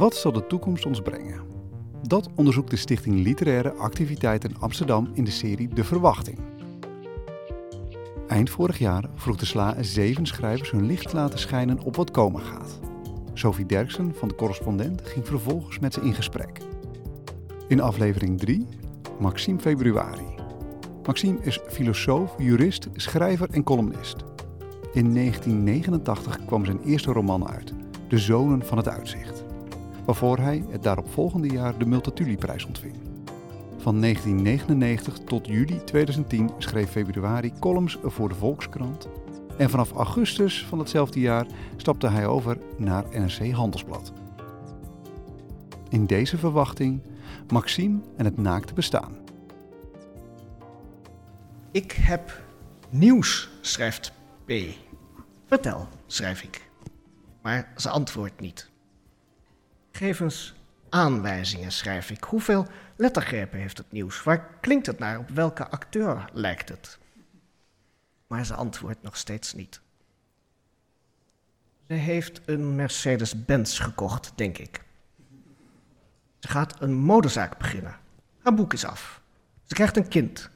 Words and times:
Wat 0.00 0.14
zal 0.14 0.32
de 0.32 0.46
toekomst 0.46 0.86
ons 0.86 1.00
brengen? 1.00 1.40
Dat 2.02 2.28
onderzoekt 2.34 2.70
de 2.70 2.76
Stichting 2.76 3.22
Literaire 3.22 3.72
Activiteiten 3.72 4.56
Amsterdam 4.58 5.10
in 5.12 5.24
de 5.24 5.30
serie 5.30 5.68
De 5.68 5.84
Verwachting. 5.84 6.38
Eind 8.26 8.50
vorig 8.50 8.78
jaar 8.78 9.04
vroeg 9.14 9.36
de 9.36 9.46
SLA 9.46 9.82
zeven 9.82 10.26
schrijvers 10.26 10.70
hun 10.70 10.86
licht 10.86 11.08
te 11.08 11.16
laten 11.16 11.38
schijnen 11.38 11.80
op 11.80 11.96
wat 11.96 12.10
komen 12.10 12.40
gaat. 12.40 12.80
Sophie 13.34 13.66
Derksen 13.66 14.14
van 14.14 14.28
de 14.28 14.34
correspondent 14.34 15.02
ging 15.04 15.26
vervolgens 15.26 15.78
met 15.78 15.94
ze 15.94 16.00
in 16.00 16.14
gesprek. 16.14 16.60
In 17.68 17.80
aflevering 17.80 18.38
3 18.38 18.66
Maxime 19.18 19.60
Februari. 19.60 20.34
Maxime 21.06 21.38
is 21.40 21.60
filosoof, 21.68 22.34
jurist, 22.38 22.88
schrijver 22.92 23.50
en 23.50 23.62
columnist. 23.62 24.16
In 24.92 25.14
1989 25.14 26.44
kwam 26.44 26.64
zijn 26.64 26.82
eerste 26.84 27.12
roman 27.12 27.48
uit, 27.48 27.72
De 28.08 28.18
Zonen 28.18 28.66
van 28.66 28.76
het 28.76 28.88
Uitzicht, 28.88 29.44
waarvoor 30.04 30.38
hij 30.38 30.64
het 30.70 30.82
daaropvolgende 30.82 31.48
jaar 31.48 31.78
de 31.78 31.86
Multatuli-prijs 31.86 32.64
ontving. 32.64 32.94
Van 33.76 34.00
1999 34.00 35.18
tot 35.18 35.46
juli 35.46 35.84
2010 35.84 36.50
schreef 36.58 36.90
Februari 36.90 37.52
columns 37.58 37.98
voor 38.02 38.28
de 38.28 38.34
Volkskrant 38.34 39.08
en 39.56 39.70
vanaf 39.70 39.92
augustus 39.92 40.66
van 40.66 40.78
hetzelfde 40.78 41.20
jaar 41.20 41.46
stapte 41.76 42.08
hij 42.08 42.26
over 42.26 42.58
naar 42.76 43.04
NRC 43.10 43.50
Handelsblad. 43.50 44.12
In 45.88 46.06
deze 46.06 46.38
verwachting 46.38 47.02
Maxime 47.48 48.00
en 48.16 48.24
het 48.24 48.36
naakte 48.36 48.74
bestaan. 48.74 49.16
Ik 51.70 51.92
heb 51.92 52.42
nieuws, 52.90 53.48
schrijft 53.60 54.12
P. 54.44 54.52
Vertel, 55.46 55.88
schrijf 56.06 56.42
ik. 56.42 56.70
Maar 57.42 57.72
ze 57.76 57.88
antwoordt 57.88 58.40
niet. 58.40 58.70
Geef 60.00 60.20
eens 60.20 60.54
aanwijzingen, 60.88 61.72
schrijf 61.72 62.10
ik. 62.10 62.24
Hoeveel 62.24 62.66
lettergrepen 62.96 63.58
heeft 63.58 63.78
het 63.78 63.92
nieuws? 63.92 64.22
Waar 64.22 64.58
klinkt 64.60 64.86
het 64.86 64.98
naar? 64.98 65.18
Op 65.18 65.28
welke 65.28 65.68
acteur 65.68 66.30
lijkt 66.32 66.68
het? 66.68 66.98
Maar 68.26 68.46
ze 68.46 68.54
antwoordt 68.54 69.02
nog 69.02 69.16
steeds 69.16 69.54
niet. 69.54 69.80
Ze 71.86 71.92
heeft 71.94 72.40
een 72.44 72.74
Mercedes-Benz 72.74 73.80
gekocht, 73.82 74.32
denk 74.34 74.58
ik. 74.58 74.84
Ze 76.38 76.48
gaat 76.48 76.80
een 76.80 76.94
modezaak 76.94 77.58
beginnen. 77.58 77.98
Haar 78.42 78.54
boek 78.54 78.72
is 78.72 78.84
af. 78.84 79.20
Ze 79.64 79.74
krijgt 79.74 79.96
een 79.96 80.08
kind. 80.08 80.50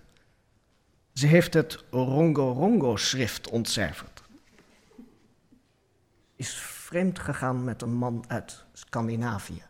Ze 1.13 1.27
heeft 1.27 1.55
het 1.55 1.85
Rongo-Rongo-schrift 1.91 3.49
ontcijferd. 3.49 4.23
Is 6.37 6.74
vreemd 6.95 7.19
gegaan 7.19 7.65
met 7.65 7.83
een 7.83 7.95
man 7.95 8.25
uit 8.29 8.65
Scandinavië. 8.73 9.63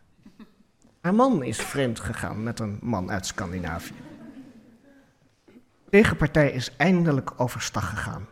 Haar 1.01 1.15
man 1.15 1.43
is 1.43 1.57
vreemd 1.57 1.99
gegaan 1.99 2.43
met 2.43 2.59
een 2.59 2.79
man 2.81 3.11
uit 3.11 3.25
Scandinavië. 3.25 3.93
De 5.45 5.53
tegenpartij 5.89 6.51
is 6.51 6.75
eindelijk 6.77 7.33
overstag 7.37 7.89
gegaan. 7.89 8.27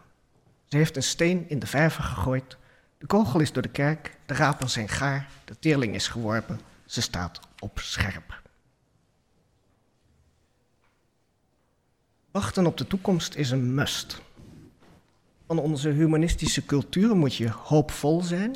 Ze 0.66 0.78
heeft 0.78 0.96
een 0.96 1.04
steen 1.04 1.50
in 1.50 1.60
de 1.60 1.68
vijver 1.68 2.04
gegooid. 2.04 2.58
De 2.98 3.06
kogel 3.06 3.40
is 3.40 3.52
door 3.52 3.62
de 3.62 3.70
kerk, 3.70 4.18
de 4.26 4.34
rapen 4.34 4.70
zijn 4.70 4.90
gaar, 4.90 5.30
de 5.46 5.60
teerling 5.60 5.96
is 5.96 6.08
geworpen. 6.08 6.60
Ze 6.86 7.02
staat 7.02 7.40
op 7.60 7.80
scherp. 7.80 8.42
Wachten 12.32 12.66
op 12.66 12.78
de 12.78 12.88
toekomst 12.88 13.36
is 13.36 13.52
een 13.52 13.76
must. 13.76 14.22
Van 15.48 15.60
onze 15.60 15.90
humanistische 15.90 16.66
cultuur 16.66 17.16
moet 17.16 17.36
je 17.36 17.50
hoopvol 17.50 18.22
zijn 18.22 18.56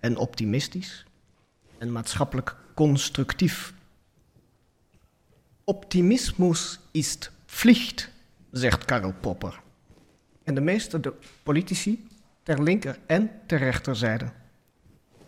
en 0.00 0.16
optimistisch 0.16 1.04
en 1.78 1.92
maatschappelijk 1.92 2.56
constructief. 2.74 3.74
Optimismus 5.64 6.80
is 6.90 7.18
Pflicht, 7.46 8.10
zegt 8.50 8.84
Karl 8.84 9.12
Popper. 9.20 9.60
En 10.42 10.54
de 10.54 10.60
meeste 10.60 11.14
politici, 11.42 12.08
ter 12.42 12.62
linker 12.62 12.98
en 13.06 13.30
ter 13.46 13.58
rechterzijde, 13.58 14.32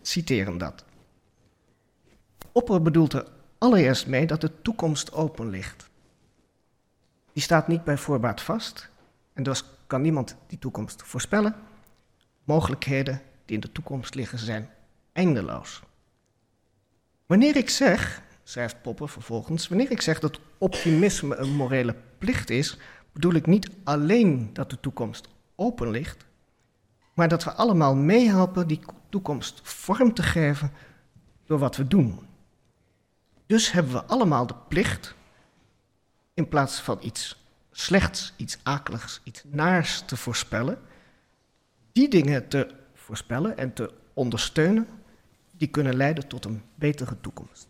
citeren 0.03 0.59
dat. 0.59 0.84
Popper 2.53 2.83
bedoelt 2.83 3.12
er 3.12 3.27
allereerst 3.59 4.06
mee 4.06 4.27
dat 4.27 4.41
de 4.41 4.62
toekomst 4.62 5.12
open 5.12 5.50
ligt. 5.50 5.89
Die 7.33 7.43
staat 7.43 7.69
niet 7.69 7.84
bij 7.84 7.99
voorbaat 7.99 8.41
vast 8.41 8.91
en 9.33 9.43
dus 9.43 9.65
kan 9.87 10.03
niemand 10.03 10.37
die 10.47 10.59
toekomst 10.59 11.03
voorspellen. 11.03 11.55
Mogelijkheden 12.44 13.23
in 13.50 13.61
de 13.61 13.72
toekomst 13.72 14.15
liggen 14.15 14.38
zijn 14.38 14.71
eindeloos. 15.12 15.83
Wanneer 17.27 17.56
ik 17.56 17.71
zeg, 17.71 18.22
schrijft 18.43 18.83
Popper 18.83 19.09
vervolgens, 19.09 19.69
wanneer 19.69 19.91
ik 19.91 20.00
zeg 20.00 20.19
dat 20.19 20.41
optimisme 20.59 21.37
een 21.37 21.55
morele 21.55 21.94
plicht 22.19 22.50
is, 22.50 22.78
bedoel 23.12 23.34
ik 23.34 23.47
niet 23.47 23.71
alleen 23.84 24.50
dat 24.53 24.71
de 24.71 24.81
toekomst 24.81 25.28
open 25.55 25.91
ligt, 25.91 26.27
maar 27.15 27.28
dat 27.28 27.44
we 27.44 27.53
allemaal 27.53 27.94
meehelpen 27.94 28.66
die 28.66 28.81
toekomst 29.09 29.61
vorm 29.62 30.15
te 30.15 30.22
geven 30.22 30.72
door 31.44 31.59
wat 31.59 31.77
we 31.77 31.87
doen. 31.87 32.21
Dus 33.47 33.72
hebben 33.72 33.93
we 33.93 34.05
allemaal 34.05 34.47
de 34.47 34.56
plicht, 34.69 35.15
in 36.34 36.49
plaats 36.49 36.81
van 36.81 36.99
iets 37.03 37.44
slechts, 37.71 38.32
iets 38.37 38.59
akeligs, 38.62 39.21
iets 39.25 39.43
naars 39.44 40.03
te 40.06 40.17
voorspellen, 40.17 40.78
die 41.93 42.09
dingen 42.09 42.49
te 42.49 42.80
voorspellen 43.10 43.56
en 43.56 43.72
te 43.72 43.93
ondersteunen 44.15 44.88
die 45.56 45.69
kunnen 45.69 45.94
leiden 45.94 46.28
tot 46.28 46.44
een 46.44 46.62
betere 46.75 47.21
toekomst. 47.21 47.69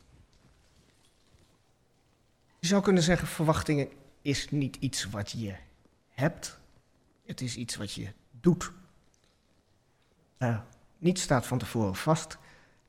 Je 2.58 2.66
zou 2.66 2.82
kunnen 2.82 3.02
zeggen, 3.02 3.28
verwachtingen 3.28 3.88
is 4.22 4.50
niet 4.50 4.76
iets 4.76 5.04
wat 5.04 5.30
je 5.30 5.54
hebt, 6.08 6.58
het 7.26 7.40
is 7.40 7.56
iets 7.56 7.76
wat 7.76 7.92
je 7.92 8.12
doet. 8.30 8.72
Uh, 10.38 10.60
niets 10.98 11.22
staat 11.22 11.46
van 11.46 11.58
tevoren 11.58 11.96
vast. 11.96 12.38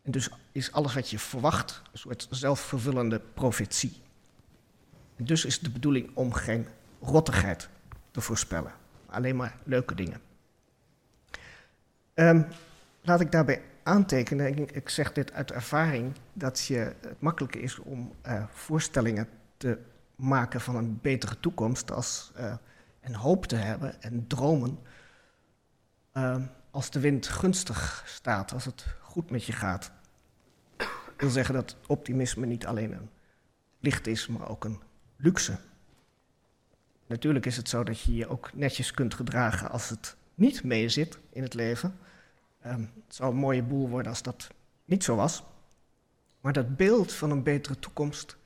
En 0.02 0.12
dus 0.12 0.30
is 0.52 0.72
alles 0.72 0.94
wat 0.94 1.10
je 1.10 1.20
verwacht 1.20 1.82
een 1.92 2.00
soort 2.00 2.28
zelfvervullende 2.30 3.20
profetie. 3.20 4.02
Dus 5.16 5.46
is 5.46 5.60
de 5.60 5.70
bedoeling 5.70 6.12
om 6.14 6.34
geen 6.34 6.68
rottigheid 7.02 7.70
te 8.12 8.22
voorspellen, 8.22 8.74
alleen 9.06 9.36
maar 9.36 9.58
leuke 9.64 9.96
dingen. 9.96 10.22
Um, 12.16 12.48
laat 13.02 13.22
ik 13.22 13.32
daarbij 13.32 13.62
aantekenen, 13.84 14.58
ik, 14.58 14.72
ik, 14.72 14.90
zeg 14.90 15.14
dit 15.14 15.34
uit 15.34 15.52
ervaring, 15.52 16.14
dat 16.34 16.66
je, 16.66 16.78
het 17.02 17.22
makkelijk 17.22 17.56
is 17.56 17.80
om 17.80 18.14
uh, 18.28 18.44
voorstellingen 18.52 19.28
te 19.58 19.78
maken 20.16 20.62
van 20.62 20.76
een 20.76 21.00
betere 21.02 21.40
toekomst 21.40 21.92
als, 21.92 22.32
uh, 22.38 22.54
en 23.00 23.14
hoop 23.14 23.46
te 23.46 23.56
hebben 23.56 24.02
en 24.02 24.28
dromen. 24.28 24.80
Uh, 26.14 26.36
als 26.72 26.90
de 26.90 27.00
wind 27.00 27.28
gunstig 27.28 28.04
staat, 28.06 28.54
als 28.54 28.66
het 28.66 28.86
goed 29.02 29.30
met 29.30 29.46
je 29.46 29.54
gaat. 29.54 29.92
Dat 30.78 30.88
wil 31.18 31.30
zeggen 31.30 31.54
dat 31.54 31.76
optimisme 31.88 32.46
niet 32.46 32.66
alleen 32.66 32.94
een 32.94 33.10
licht 33.80 34.08
is, 34.08 34.28
maar 34.28 34.50
ook 34.50 34.64
een 34.64 34.82
luxe. 35.16 35.58
Natuurlijk 37.08 37.46
is 37.46 37.58
het 37.58 37.70
zo 37.70 37.84
dat 37.84 38.00
je 38.00 38.16
je 38.16 38.28
ook 38.28 38.54
netjes 38.54 38.92
kunt 38.92 39.14
gedragen 39.14 39.70
als 39.70 39.90
het 39.90 40.16
niet 40.36 40.64
mee 40.64 40.90
zit 40.90 41.20
in 41.30 41.44
het 41.44 41.54
leven. 41.54 41.98
Um, 42.66 42.92
het 43.06 43.16
zou 43.16 43.32
een 43.32 43.38
mooie 43.38 43.64
boel 43.64 43.90
worden 43.90 44.12
als 44.12 44.22
dat 44.22 44.48
niet 44.86 45.04
zo 45.04 45.16
was. 45.16 45.44
Maar 46.42 46.54
dat 46.54 46.76
beeld 46.76 47.14
van 47.14 47.32
een 47.32 47.44
betere 47.44 47.80
toekomst 47.80 48.38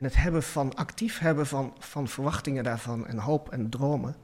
en 0.00 0.06
het 0.06 0.16
hebben 0.16 0.42
van, 0.42 0.74
actief 0.74 1.18
hebben 1.18 1.46
van, 1.46 1.76
van 1.78 2.08
verwachtingen 2.08 2.64
daarvan 2.64 3.06
en 3.06 3.18
hoop 3.18 3.48
en 3.48 3.70
dromen, 3.70 4.16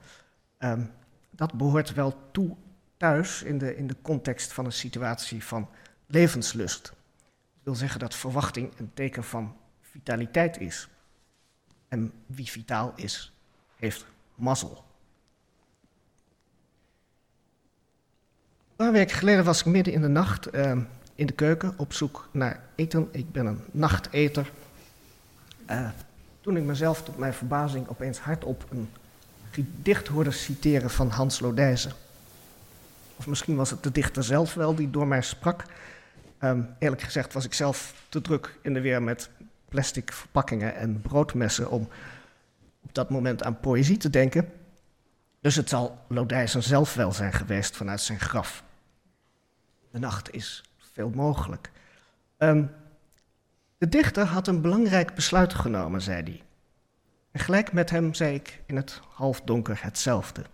um, 0.58 0.90
dat 1.30 1.52
behoort 1.52 1.94
wel 1.94 2.30
toe 2.30 2.56
thuis 2.96 3.42
in 3.42 3.58
de, 3.58 3.76
in 3.76 3.86
de 3.86 3.96
context 4.02 4.52
van 4.52 4.64
een 4.64 4.72
situatie 4.72 5.44
van 5.44 5.68
levenslust. 6.06 6.82
Dat 6.84 6.94
wil 7.62 7.74
zeggen 7.74 8.00
dat 8.00 8.14
verwachting 8.14 8.78
een 8.78 8.90
teken 8.94 9.24
van 9.24 9.56
vitaliteit 9.80 10.60
is. 10.60 10.88
En 11.88 12.12
wie 12.26 12.50
vitaal 12.50 12.92
is, 12.94 13.32
heeft 13.76 14.06
mazzel. 14.34 14.84
Een 18.76 18.84
paar 18.84 18.94
weken 18.94 19.16
geleden 19.16 19.44
was 19.44 19.60
ik 19.60 19.66
midden 19.66 19.92
in 19.92 20.00
de 20.00 20.08
nacht 20.08 20.54
uh, 20.54 20.72
in 21.14 21.26
de 21.26 21.32
keuken 21.32 21.74
op 21.76 21.92
zoek 21.92 22.28
naar 22.32 22.60
eten. 22.74 23.08
Ik 23.10 23.32
ben 23.32 23.46
een 23.46 23.60
nachteter. 23.70 24.50
Uh, 25.70 25.88
toen 26.40 26.56
ik 26.56 26.62
mezelf 26.62 27.02
tot 27.02 27.18
mijn 27.18 27.34
verbazing 27.34 27.88
opeens 27.88 28.18
hardop 28.18 28.64
een 28.70 28.88
gedicht 29.50 30.06
hoorde 30.06 30.30
citeren 30.30 30.90
van 30.90 31.08
Hans 31.08 31.40
Lodijzen. 31.40 31.92
Of 33.16 33.26
misschien 33.26 33.56
was 33.56 33.70
het 33.70 33.82
de 33.82 33.92
dichter 33.92 34.24
zelf 34.24 34.54
wel 34.54 34.74
die 34.74 34.90
door 34.90 35.06
mij 35.06 35.22
sprak. 35.22 35.64
Um, 36.40 36.68
eerlijk 36.78 37.02
gezegd 37.02 37.32
was 37.32 37.44
ik 37.44 37.54
zelf 37.54 37.94
te 38.08 38.20
druk 38.20 38.58
in 38.62 38.74
de 38.74 38.80
weer 38.80 39.02
met 39.02 39.30
plastic 39.68 40.12
verpakkingen 40.12 40.76
en 40.76 41.00
broodmessen 41.00 41.70
om 41.70 41.88
op 42.82 42.94
dat 42.94 43.10
moment 43.10 43.42
aan 43.42 43.60
poëzie 43.60 43.96
te 43.96 44.10
denken. 44.10 44.48
Dus 45.46 45.56
het 45.56 45.68
zal 45.68 45.98
Lodijzen 46.08 46.62
zelf 46.62 46.94
wel 46.94 47.12
zijn 47.12 47.32
geweest 47.32 47.76
vanuit 47.76 48.00
zijn 48.00 48.20
graf. 48.20 48.64
De 49.90 49.98
nacht 49.98 50.32
is 50.32 50.62
veel 50.78 51.10
mogelijk. 51.10 51.70
Um, 52.38 52.70
de 53.78 53.88
dichter 53.88 54.24
had 54.24 54.46
een 54.46 54.60
belangrijk 54.60 55.14
besluit 55.14 55.54
genomen, 55.54 56.02
zei 56.02 56.22
hij. 56.22 56.42
En 57.30 57.40
gelijk 57.40 57.72
met 57.72 57.90
hem 57.90 58.14
zei 58.14 58.34
ik 58.34 58.62
in 58.66 58.76
het 58.76 59.00
halfdonker 59.08 59.82
hetzelfde. 59.82 60.44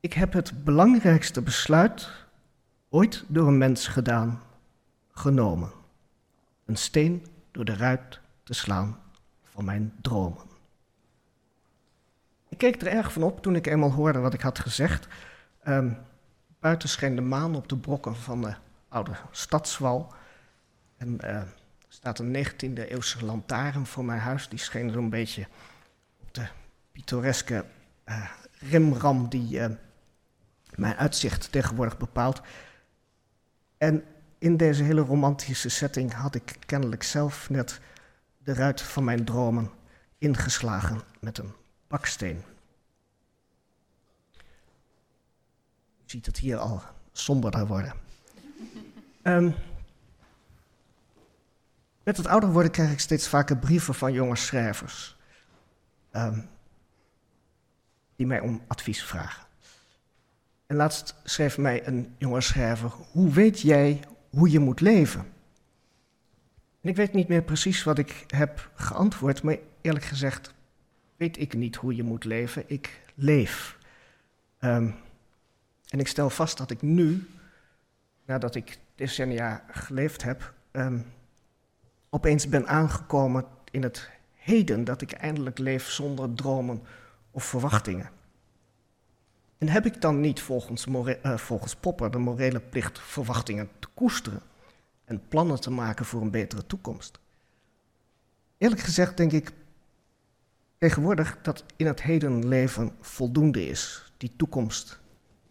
Ik 0.00 0.12
heb 0.12 0.32
het 0.32 0.64
belangrijkste 0.64 1.42
besluit 1.42 2.10
ooit 2.88 3.24
door 3.26 3.48
een 3.48 3.58
mens 3.58 3.86
gedaan, 3.86 4.42
genomen. 5.12 5.72
Een 6.64 6.76
steen 6.76 7.26
door 7.50 7.64
de 7.64 7.76
ruit 7.76 8.20
te 8.42 8.54
slaan 8.54 8.98
van 9.42 9.64
mijn 9.64 9.92
dromen. 10.00 10.55
Ik 12.48 12.58
keek 12.58 12.80
er 12.80 12.86
erg 12.86 13.12
van 13.12 13.22
op 13.22 13.42
toen 13.42 13.56
ik 13.56 13.66
eenmaal 13.66 13.92
hoorde 13.92 14.18
wat 14.18 14.34
ik 14.34 14.40
had 14.40 14.58
gezegd. 14.58 15.06
Um, 15.68 15.98
buiten 16.60 16.88
scheen 16.88 17.14
de 17.14 17.20
maan 17.20 17.54
op 17.54 17.68
de 17.68 17.76
brokken 17.76 18.16
van 18.16 18.40
de 18.40 18.54
oude 18.88 19.12
stadswal. 19.30 20.14
En 20.96 21.18
uh, 21.24 21.30
er 21.30 21.54
staat 21.88 22.18
een 22.18 22.46
19e 22.46 22.88
eeuwse 22.88 23.24
lantaarn 23.24 23.86
voor 23.86 24.04
mijn 24.04 24.20
huis. 24.20 24.48
Die 24.48 24.58
scheen 24.58 24.90
zo'n 24.90 25.10
beetje 25.10 25.46
op 26.20 26.34
de 26.34 26.46
pittoreske 26.92 27.64
uh, 28.06 28.30
rimram 28.58 29.28
die 29.28 29.58
uh, 29.58 29.66
mijn 30.74 30.96
uitzicht 30.96 31.52
tegenwoordig 31.52 31.96
bepaalt. 31.96 32.40
En 33.78 34.04
in 34.38 34.56
deze 34.56 34.82
hele 34.82 35.00
romantische 35.00 35.68
setting 35.68 36.12
had 36.12 36.34
ik 36.34 36.56
kennelijk 36.66 37.02
zelf 37.02 37.50
net 37.50 37.80
de 38.38 38.54
ruit 38.54 38.82
van 38.82 39.04
mijn 39.04 39.24
dromen 39.24 39.70
ingeslagen 40.18 41.00
met 41.20 41.38
een 41.38 41.54
baksteen. 41.88 42.42
Je 45.96 46.12
ziet 46.12 46.26
het 46.26 46.38
hier 46.38 46.56
al 46.56 46.82
somberder 47.12 47.66
worden. 47.66 47.94
um, 49.22 49.54
met 52.02 52.16
het 52.16 52.26
ouder 52.26 52.52
worden 52.52 52.70
krijg 52.70 52.92
ik 52.92 53.00
steeds 53.00 53.28
vaker 53.28 53.56
brieven 53.56 53.94
van 53.94 54.12
jonge 54.12 54.36
schrijvers. 54.36 55.16
Um, 56.12 56.48
die 58.16 58.26
mij 58.26 58.40
om 58.40 58.62
advies 58.66 59.04
vragen. 59.04 59.46
En 60.66 60.76
laatst 60.76 61.14
schreef 61.24 61.58
mij 61.58 61.86
een 61.86 62.14
jonge 62.18 62.40
schrijver: 62.40 62.90
Hoe 63.10 63.30
weet 63.30 63.60
jij 63.60 64.00
hoe 64.30 64.50
je 64.50 64.58
moet 64.58 64.80
leven? 64.80 65.20
En 66.80 66.88
ik 66.88 66.96
weet 66.96 67.12
niet 67.12 67.28
meer 67.28 67.42
precies 67.42 67.84
wat 67.84 67.98
ik 67.98 68.24
heb 68.26 68.70
geantwoord, 68.74 69.42
maar 69.42 69.56
eerlijk 69.80 70.04
gezegd 70.04 70.54
weet 71.16 71.38
ik 71.38 71.54
niet 71.54 71.76
hoe 71.76 71.96
je 71.96 72.02
moet 72.02 72.24
leven. 72.24 72.64
Ik 72.66 73.00
leef. 73.14 73.78
Um, 74.60 74.94
en 75.88 76.00
ik 76.00 76.08
stel 76.08 76.30
vast 76.30 76.58
dat 76.58 76.70
ik 76.70 76.82
nu, 76.82 77.28
nadat 78.24 78.54
ik 78.54 78.78
decennia 78.94 79.64
geleefd 79.70 80.22
heb, 80.22 80.52
um, 80.72 81.04
opeens 82.10 82.48
ben 82.48 82.66
aangekomen 82.66 83.44
in 83.70 83.82
het 83.82 84.10
heden, 84.34 84.84
dat 84.84 85.00
ik 85.00 85.12
eindelijk 85.12 85.58
leef 85.58 85.90
zonder 85.90 86.34
dromen 86.34 86.82
of 87.30 87.44
verwachtingen. 87.44 88.10
En 89.58 89.68
heb 89.68 89.86
ik 89.86 90.00
dan 90.00 90.20
niet 90.20 90.40
volgens, 90.40 90.86
uh, 90.86 91.36
volgens 91.36 91.76
Popper 91.76 92.10
de 92.10 92.18
morele 92.18 92.60
plicht 92.60 92.98
verwachtingen 92.98 93.68
te 93.78 93.88
koesteren 93.94 94.40
en 95.04 95.28
plannen 95.28 95.60
te 95.60 95.70
maken 95.70 96.04
voor 96.04 96.20
een 96.20 96.30
betere 96.30 96.66
toekomst? 96.66 97.18
Eerlijk 98.58 98.80
gezegd 98.80 99.16
denk 99.16 99.32
ik 99.32 99.52
tegenwoordig 100.78 101.38
dat 101.42 101.64
in 101.76 101.86
het 101.86 102.02
heden 102.02 102.48
leven 102.48 102.96
voldoende 103.00 103.66
is. 103.66 104.12
Die 104.16 104.32
toekomst 104.36 105.00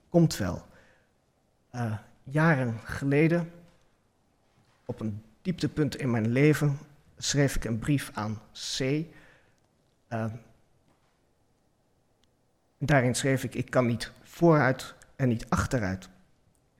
komt 0.10 0.38
wel. 0.38 0.66
Uh, 1.72 1.98
jaren 2.24 2.80
geleden, 2.84 3.52
op 4.86 5.00
een 5.00 5.24
dieptepunt 5.42 5.96
in 5.96 6.12
mijn 6.12 6.28
leven, 6.28 6.78
schreef 7.18 7.56
ik 7.56 7.64
een 7.64 7.80
brief 7.80 8.12
aan 8.14 8.42
C. 8.78 8.80
Uh, 8.80 10.26
daarin 12.78 13.16
schreef 13.16 13.44
ik, 13.44 13.56
ik 13.56 13.70
kan 13.70 13.86
niet 13.86 14.12
vooruit 14.24 14.96
en 15.16 15.28
niet 15.28 15.50
achteruit. 15.50 16.10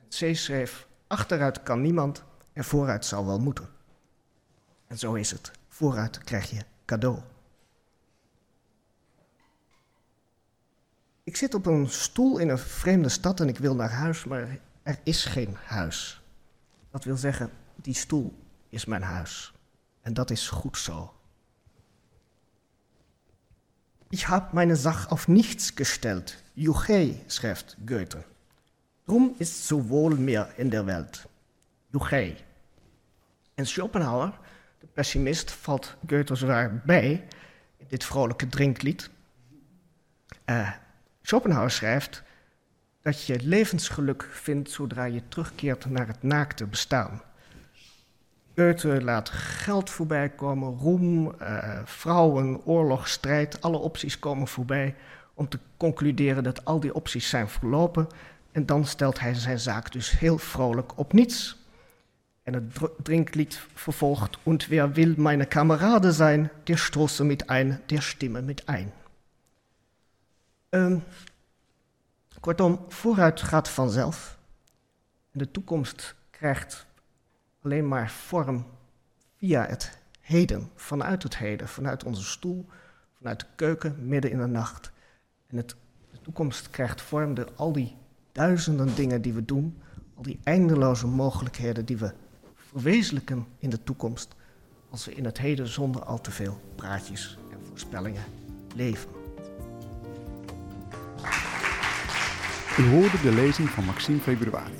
C 0.10 0.36
schreef, 0.36 0.88
achteruit 1.08 1.64
kan 1.64 1.82
niemand 1.82 2.24
en 2.54 2.64
vooruit 2.64 3.06
zal 3.06 3.26
wel 3.26 3.40
moeten. 3.40 3.68
En 4.88 4.98
zo 4.98 5.14
is 5.14 5.32
het. 5.32 5.52
Vooruit 5.68 6.18
krijg 6.18 6.50
je 6.50 6.62
cadeau. 6.86 7.20
Ik 11.26 11.36
zit 11.36 11.54
op 11.54 11.66
een 11.66 11.90
stoel 11.90 12.38
in 12.38 12.50
een 12.50 12.58
vreemde 12.58 13.10
stad 13.10 13.40
en 13.40 13.48
ik 13.48 13.58
wil 13.58 13.76
naar 13.76 13.92
huis, 13.92 14.24
maar 14.24 14.58
er 14.84 15.00
is 15.04 15.26
geen 15.26 15.58
huis. 15.64 16.22
Dat 16.92 17.04
wil 17.04 17.18
zeggen, 17.18 17.50
die 17.76 17.94
stoel 17.94 18.34
is 18.70 18.86
mijn 18.86 19.02
huis. 19.02 19.54
En 20.02 20.14
dat 20.14 20.30
is 20.30 20.50
goed 20.50 20.78
zo. 20.78 21.14
Ich 24.10 24.28
habe 24.28 24.46
meine 24.52 24.76
Sach 24.76 25.08
auf 25.08 25.28
nichts 25.28 25.72
gestellt. 25.76 26.44
Juchei, 26.54 27.24
schrijft 27.28 27.78
Goethe. 27.86 28.24
Drum 29.06 29.36
ist 29.38 29.68
so 29.68 29.90
wohl 29.90 30.16
mehr 30.16 30.50
in 30.58 30.70
der 30.70 30.86
Welt. 30.86 31.26
Juchei. 31.92 32.38
En 33.54 33.66
Schopenhauer, 33.66 34.40
de 34.80 34.88
pessimist, 34.94 35.52
valt 35.52 35.96
Goethe 36.08 36.36
zwaar 36.36 36.82
bij 36.86 37.28
in 37.78 37.86
dit 37.88 38.04
vrolijke 38.04 38.48
drinklied. 38.48 39.10
Uh, 40.46 40.72
Schopenhauer 41.26 41.72
schrijft 41.72 42.24
dat 43.02 43.26
je 43.26 43.40
levensgeluk 43.44 44.28
vindt 44.32 44.72
zodra 44.72 45.04
je 45.04 45.22
terugkeert 45.28 45.86
naar 45.86 46.08
het 46.08 46.24
naakte 46.24 46.66
bestaan. 46.66 47.22
Goethe 48.56 49.04
laat 49.04 49.30
geld 49.30 49.90
voorbij 49.90 50.30
komen, 50.30 50.78
roem, 50.78 51.36
uh, 51.42 51.80
vrouwen, 51.86 52.66
oorlog, 52.66 53.08
strijd, 53.08 53.62
alle 53.62 53.78
opties 53.78 54.20
komen 54.20 54.48
voorbij 54.48 54.96
om 55.34 55.50
te 55.50 55.60
concluderen 55.78 56.44
dat 56.44 56.66
al 56.66 56.80
die 56.80 56.94
opties 56.94 57.30
zijn 57.30 57.48
verlopen. 57.48 58.08
En 58.52 58.66
dan 58.66 58.86
stelt 58.86 59.20
hij 59.20 59.34
zijn 59.34 59.60
zaak 59.60 59.92
dus 59.92 60.20
heel 60.20 60.38
vrolijk 60.38 60.98
op 60.98 61.14
niets. 61.14 61.64
En 62.44 62.54
het 62.54 62.64
drinklied 63.04 63.60
vervolgt, 63.74 64.38
und 64.44 64.68
wer 64.68 64.94
will 64.94 65.14
meine 65.18 65.46
Kamerade 65.46 66.12
sein, 66.12 66.50
der 66.64 66.78
stoße 66.78 67.24
mit 67.24 67.50
ein, 67.50 67.82
der 67.86 68.02
stimme 68.02 68.42
mit 68.42 68.70
ein. 68.70 68.92
Um, 70.76 71.04
kortom, 72.40 72.86
vooruit 72.88 73.42
gaat 73.42 73.70
vanzelf. 73.70 74.38
De 75.32 75.52
toekomst 75.52 76.16
krijgt 76.30 76.86
alleen 77.62 77.88
maar 77.88 78.10
vorm 78.10 78.66
via 79.38 79.66
het 79.66 79.98
heden, 80.22 80.70
vanuit 80.76 81.24
het 81.24 81.38
heden, 81.38 81.68
vanuit 81.68 82.04
onze 82.04 82.24
stoel, 82.24 82.66
vanuit 83.18 83.40
de 83.40 83.46
keuken, 83.56 84.08
midden 84.08 84.32
in 84.32 84.38
de 84.38 84.48
nacht. 84.48 84.92
En 85.48 85.58
het, 85.58 85.76
de 86.12 86.22
toekomst 86.22 86.70
krijgt 86.70 87.02
vorm 87.02 87.34
door 87.34 87.52
al 87.56 87.72
die 87.72 87.96
duizenden 88.32 88.96
dingen 88.96 89.22
die 89.22 89.34
we 89.34 89.46
doen, 89.46 89.82
al 90.16 90.24
die 90.24 90.40
eindeloze 90.44 91.08
mogelijkheden 91.08 91.86
die 91.86 91.98
we 91.98 92.14
verwezenlijken 92.56 93.48
in 93.60 93.70
de 93.70 93.84
toekomst, 93.84 94.36
als 94.90 95.06
we 95.06 95.14
in 95.14 95.26
het 95.26 95.38
heden 95.38 95.68
zonder 95.68 96.04
al 96.04 96.22
te 96.22 96.32
veel 96.32 96.62
praatjes 96.76 97.38
en 97.52 97.60
voorspellingen 97.68 98.24
leven. 98.76 99.15
U 102.80 102.90
hoorde 102.90 103.22
de 103.22 103.32
lezing 103.32 103.70
van 103.70 103.86
Maxime 103.86 104.20
Februari. 104.20 104.74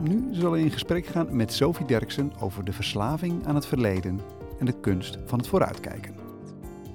Nu 0.00 0.28
zal 0.32 0.52
hij 0.52 0.60
in 0.60 0.70
gesprek 0.70 1.06
gaan 1.06 1.36
met 1.36 1.52
Sophie 1.52 1.86
Derksen 1.86 2.32
over 2.40 2.64
de 2.64 2.72
verslaving 2.72 3.46
aan 3.46 3.54
het 3.54 3.66
verleden 3.66 4.20
en 4.58 4.66
de 4.66 4.80
kunst 4.80 5.18
van 5.26 5.38
het 5.38 5.48
vooruitkijken. 5.48 6.14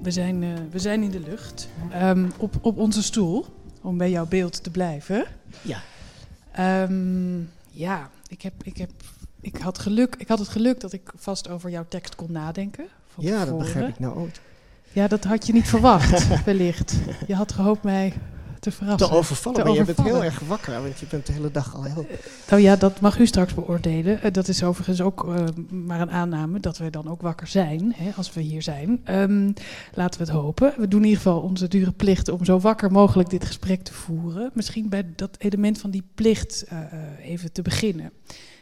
We 0.02 0.12
zijn, 0.12 0.42
uh, 0.42 0.54
we 0.72 0.80
zijn 0.80 1.04
in 1.04 1.12
de 1.12 1.20
lucht, 1.20 1.70
um, 2.02 2.32
op, 2.38 2.56
op 2.62 2.78
onze 2.78 3.04
stoel, 3.04 3.46
om 3.82 3.98
bij 3.98 4.10
jouw 4.10 4.26
beeld 4.26 4.64
te 4.64 4.70
blijven. 4.70 5.26
Ja. 5.62 5.82
Um, 6.84 7.50
ja, 7.70 8.10
ik, 8.28 8.42
heb, 8.42 8.54
ik, 8.64 8.78
heb, 8.78 8.92
ik, 9.42 9.58
had 9.58 9.80
geluk, 9.80 10.16
ik 10.16 10.28
had 10.28 10.40
het 10.40 10.50
geluk 10.50 10.80
dat 10.80 10.94
ik 10.94 11.12
vast 11.16 11.50
over 11.50 11.70
jouw 11.70 11.86
tekst 11.88 12.16
kon 12.16 12.32
nadenken. 12.32 12.88
Van 13.14 13.24
ja, 13.24 13.46
dat 13.46 13.58
begrijp 13.58 13.88
ik 13.88 14.00
nou 14.00 14.18
ook. 14.18 14.30
Ja, 14.92 15.08
dat 15.08 15.24
had 15.24 15.48
je 15.48 15.54
niet 15.54 15.68
verwacht, 15.68 16.28
wellicht. 16.46 16.96
Je 17.28 17.36
had 17.36 17.52
gehoopt 17.52 17.84
mij 17.84 18.14
te 18.60 18.72
verrassen. 18.72 19.08
Te 19.10 19.16
overvallen, 19.16 19.60
te 19.60 19.66
maar 19.66 19.76
je 19.78 19.84
bent 19.84 20.04
heel 20.04 20.24
erg 20.24 20.40
wakker, 20.40 20.82
want 20.82 21.00
je 21.00 21.06
bent 21.10 21.26
de 21.26 21.34
hele 21.34 21.52
dag 21.52 21.76
al 21.76 21.84
heel... 21.84 22.06
Nou 22.50 22.62
ja, 22.62 22.76
dat 22.76 23.00
mag 23.00 23.20
u 23.20 23.26
straks 23.26 23.54
beoordelen. 23.54 24.20
Uh, 24.24 24.32
dat 24.32 24.48
is 24.48 24.64
overigens 24.64 25.02
ook 25.02 25.24
uh, 25.24 25.44
maar 25.70 26.02
een 26.02 26.12
aanname 26.12 26.60
dat 26.60 26.78
wij 26.78 26.90
dan 26.90 27.08
ook 27.08 27.22
wakker 27.22 27.48
zijn, 27.48 27.94
hè, 27.96 28.12
als 28.16 28.34
we 28.34 28.42
hier 28.42 28.62
zijn. 28.62 29.02
Um, 29.10 29.54
laten 29.94 30.20
we 30.20 30.26
het 30.26 30.36
hopen. 30.36 30.74
We 30.78 30.88
doen 30.88 31.00
in 31.00 31.08
ieder 31.08 31.22
geval 31.22 31.42
onze 31.42 31.68
dure 31.68 31.92
plicht 31.92 32.30
om 32.30 32.46
zo 32.46 32.60
wakker 32.60 32.92
mogelijk 32.92 33.30
dit 33.30 33.46
gesprek 33.46 33.84
te 33.84 33.94
voeren. 33.94 34.52
Misschien 34.54 34.90
bij 34.90 35.06
dat 35.16 35.36
element 35.40 35.80
van 35.80 35.92
die 35.92 36.04
plicht 36.16 36.66
uh, 36.72 36.80
even 37.24 37.52
te 37.52 37.62
beginnen. 37.62 38.12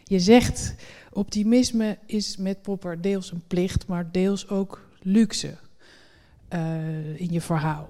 Je 0.03 0.19
zegt, 0.19 0.75
optimisme 1.11 1.97
is 2.05 2.37
met 2.37 2.61
Popper 2.61 3.01
deels 3.01 3.31
een 3.31 3.43
plicht, 3.47 3.87
maar 3.87 4.11
deels 4.11 4.49
ook 4.49 4.81
luxe 5.01 5.57
in 7.15 7.27
je 7.31 7.41
verhaal. 7.41 7.89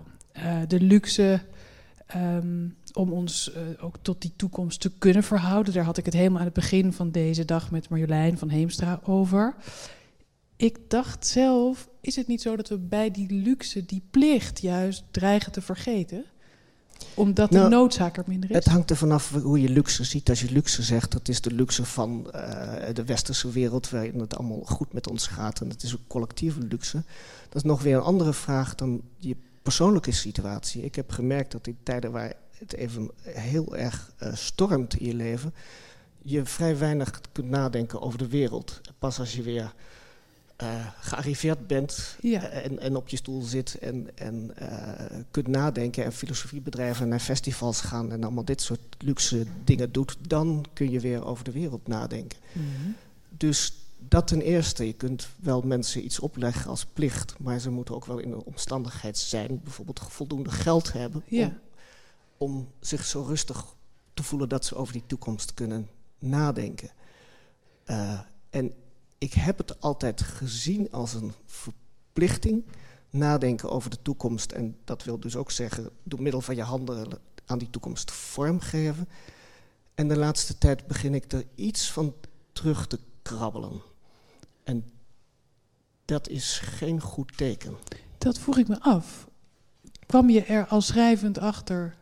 de 0.67 0.81
luxe 0.81 1.41
Ehm, 2.07 2.67
om 2.93 3.11
ons 3.13 3.51
eh, 3.51 3.61
ook 3.79 3.95
tot 4.01 4.21
die 4.21 4.33
toekomst 4.35 4.79
te 4.79 4.91
kunnen 4.97 5.23
verhouden. 5.23 5.73
Daar 5.73 5.83
had 5.83 5.97
ik 5.97 6.05
het 6.05 6.13
helemaal 6.13 6.39
aan 6.39 6.45
het 6.45 6.53
begin 6.53 6.93
van 6.93 7.11
deze 7.11 7.45
dag 7.45 7.71
met 7.71 7.89
Marjolein 7.89 8.37
van 8.37 8.49
Heemstra 8.49 8.99
over. 9.03 9.55
Ik 10.55 10.77
dacht 10.87 11.27
zelf, 11.27 11.89
is 12.01 12.15
het 12.15 12.27
niet 12.27 12.41
zo 12.41 12.55
dat 12.55 12.69
we 12.69 12.77
bij 12.77 13.11
die 13.11 13.31
luxe, 13.33 13.85
die 13.85 14.01
plicht 14.11 14.61
juist 14.61 15.03
dreigen 15.11 15.51
te 15.51 15.61
vergeten? 15.61 16.25
Omdat 17.13 17.51
de 17.51 17.57
Nou, 17.57 17.69
noodzaak 17.69 18.17
er 18.17 18.23
minder 18.27 18.49
is. 18.49 18.55
Het 18.55 18.65
hangt 18.65 18.89
er 18.89 18.97
vanaf 18.97 19.31
hoe 19.31 19.61
je 19.61 19.69
luxe 19.69 20.03
ziet. 20.03 20.29
Als 20.29 20.41
je 20.41 20.51
luxe 20.51 20.83
zegt, 20.83 21.11
dat 21.11 21.27
is 21.27 21.41
de 21.41 21.51
luxe 21.51 21.85
van 21.85 22.31
eh, 22.31 22.93
de 22.93 23.05
westerse 23.05 23.49
wereld, 23.49 23.89
waarin 23.89 24.19
het 24.19 24.37
allemaal 24.37 24.61
goed 24.65 24.93
met 24.93 25.09
ons 25.09 25.27
gaat. 25.27 25.61
En 25.61 25.69
het 25.69 25.83
is 25.83 25.93
ook 25.93 26.07
collectieve 26.07 26.59
luxe. 26.59 27.03
Dat 27.49 27.55
is 27.55 27.63
nog 27.63 27.81
weer 27.81 27.95
een 27.95 28.01
andere 28.01 28.33
vraag 28.33 28.75
dan 28.75 29.01
je 29.17 29.35
persoonlijke 29.67 30.11
situatie. 30.11 30.83
Ik 30.83 30.95
heb 30.95 31.11
gemerkt 31.11 31.51
dat 31.51 31.67
in 31.67 31.77
tijden 31.83 32.11
waar 32.11 32.33
het 32.51 32.73
even 32.73 33.11
heel 33.21 33.75
erg 33.75 34.11
eh, 34.17 34.35
stormt 34.35 34.99
in 34.99 35.05
je 35.05 35.13
leven, 35.13 35.53
je 36.21 36.45
vrij 36.45 36.77
weinig 36.77 37.21
kunt 37.31 37.49
nadenken 37.49 38.01
over 38.01 38.17
de 38.17 38.27
wereld. 38.27 38.81
Pas 38.99 39.19
als 39.19 39.33
je 39.33 39.41
weer 39.41 39.73
eh, 40.55 40.87
gearriveerd 40.99 41.67
bent 41.67 42.15
Ja. 42.21 42.41
en, 42.41 42.79
en 42.79 42.95
op 42.95 43.09
je 43.09 43.17
stoel 43.17 43.41
zit 43.41 43.77
en, 43.79 44.09
en 44.15 44.51
eh, 44.55 45.19
kunt 45.31 45.47
nadenken 45.47 46.03
en 46.03 46.13
filosofie 46.13 46.61
bedrijven 46.61 47.03
en 47.03 47.09
naar 47.09 47.19
festivals 47.19 47.81
gaan 47.81 48.11
en 48.11 48.23
allemaal 48.23 48.45
dit 48.45 48.61
soort 48.61 48.95
luxe 48.97 49.45
dingen 49.63 49.91
doet, 49.91 50.17
dan 50.27 50.65
kun 50.73 50.91
je 50.91 50.99
weer 50.99 51.25
over 51.25 51.43
de 51.43 51.51
wereld 51.51 51.87
nadenken. 51.87 52.39
Mhm. 52.51 52.91
Dus 53.29 53.73
dat 53.99 54.27
ten 54.27 54.41
eerste, 54.41 54.85
je 54.87 54.93
kunt 54.93 55.27
wel 55.39 55.61
mensen 55.61 56.05
iets 56.05 56.19
opleggen 56.19 56.69
als 56.69 56.85
plicht, 56.85 57.39
maar 57.39 57.59
ze 57.59 57.69
moeten 57.69 57.95
ook 57.95 58.05
wel 58.05 58.17
in 58.17 58.31
een 58.31 58.43
omstandigheid 58.43 59.17
zijn, 59.17 59.61
bijvoorbeeld 59.63 59.99
voldoende 59.99 60.51
geld 60.51 60.93
hebben 60.93 61.23
Ja. 61.27 61.45
om, 62.37 62.55
om 62.55 62.67
zich 62.79 63.05
zo 63.05 63.21
rustig 63.21 63.65
te 64.13 64.23
voelen 64.23 64.49
dat 64.49 64.65
ze 64.65 64.75
over 64.75 64.93
die 64.93 65.03
toekomst 65.07 65.53
kunnen 65.53 65.87
nadenken. 66.19 66.89
Eh, 67.83 68.19
en 68.49 68.73
ik 69.17 69.33
heb 69.33 69.57
het 69.57 69.81
altijd 69.81 70.21
gezien 70.21 70.91
als 70.91 71.13
een 71.13 71.33
verplichting, 71.45 72.65
nadenken 73.09 73.69
over 73.69 73.89
de 73.89 74.01
toekomst. 74.01 74.51
En 74.51 74.77
dat 74.83 75.03
wil 75.03 75.19
dus 75.19 75.35
ook 75.35 75.51
zeggen, 75.51 75.89
door 76.03 76.21
middel 76.21 76.41
van 76.41 76.55
je 76.55 76.61
handen 76.61 77.19
aan 77.45 77.57
die 77.57 77.69
toekomst 77.69 78.11
vormgeven. 78.11 79.07
En 79.95 80.07
de 80.07 80.17
laatste 80.17 80.57
tijd 80.57 80.87
begin 80.87 81.13
ik 81.13 81.31
er 81.31 81.43
iets 81.55 81.91
van 81.91 82.13
terug 82.51 82.87
te 82.87 82.99
krabbelen. 83.27 83.81
En 84.63 84.83
dat 86.05 86.29
is 86.29 86.59
geen 86.59 87.01
goed 87.01 87.37
teken. 87.37 87.77
Dat 88.17 88.39
vroeg 88.39 88.57
ik 88.57 88.67
me 88.67 88.79
af. 88.79 89.27
Kwam 90.05 90.29
je 90.29 90.43
er 90.43 90.67
al 90.67 90.81
schrijvend 90.81 91.37
achter 91.37 91.95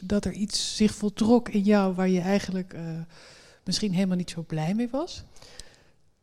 dat 0.00 0.24
er 0.24 0.32
iets 0.32 0.76
zich 0.76 0.94
voltrok 0.94 1.48
in 1.48 1.62
jou 1.62 1.94
waar 1.94 2.08
je 2.08 2.20
eigenlijk 2.20 2.72
eh, 2.72 3.00
misschien 3.64 3.92
helemaal 3.92 4.16
niet 4.16 4.30
zo 4.30 4.42
blij 4.42 4.74
mee 4.74 4.88
was? 4.90 5.24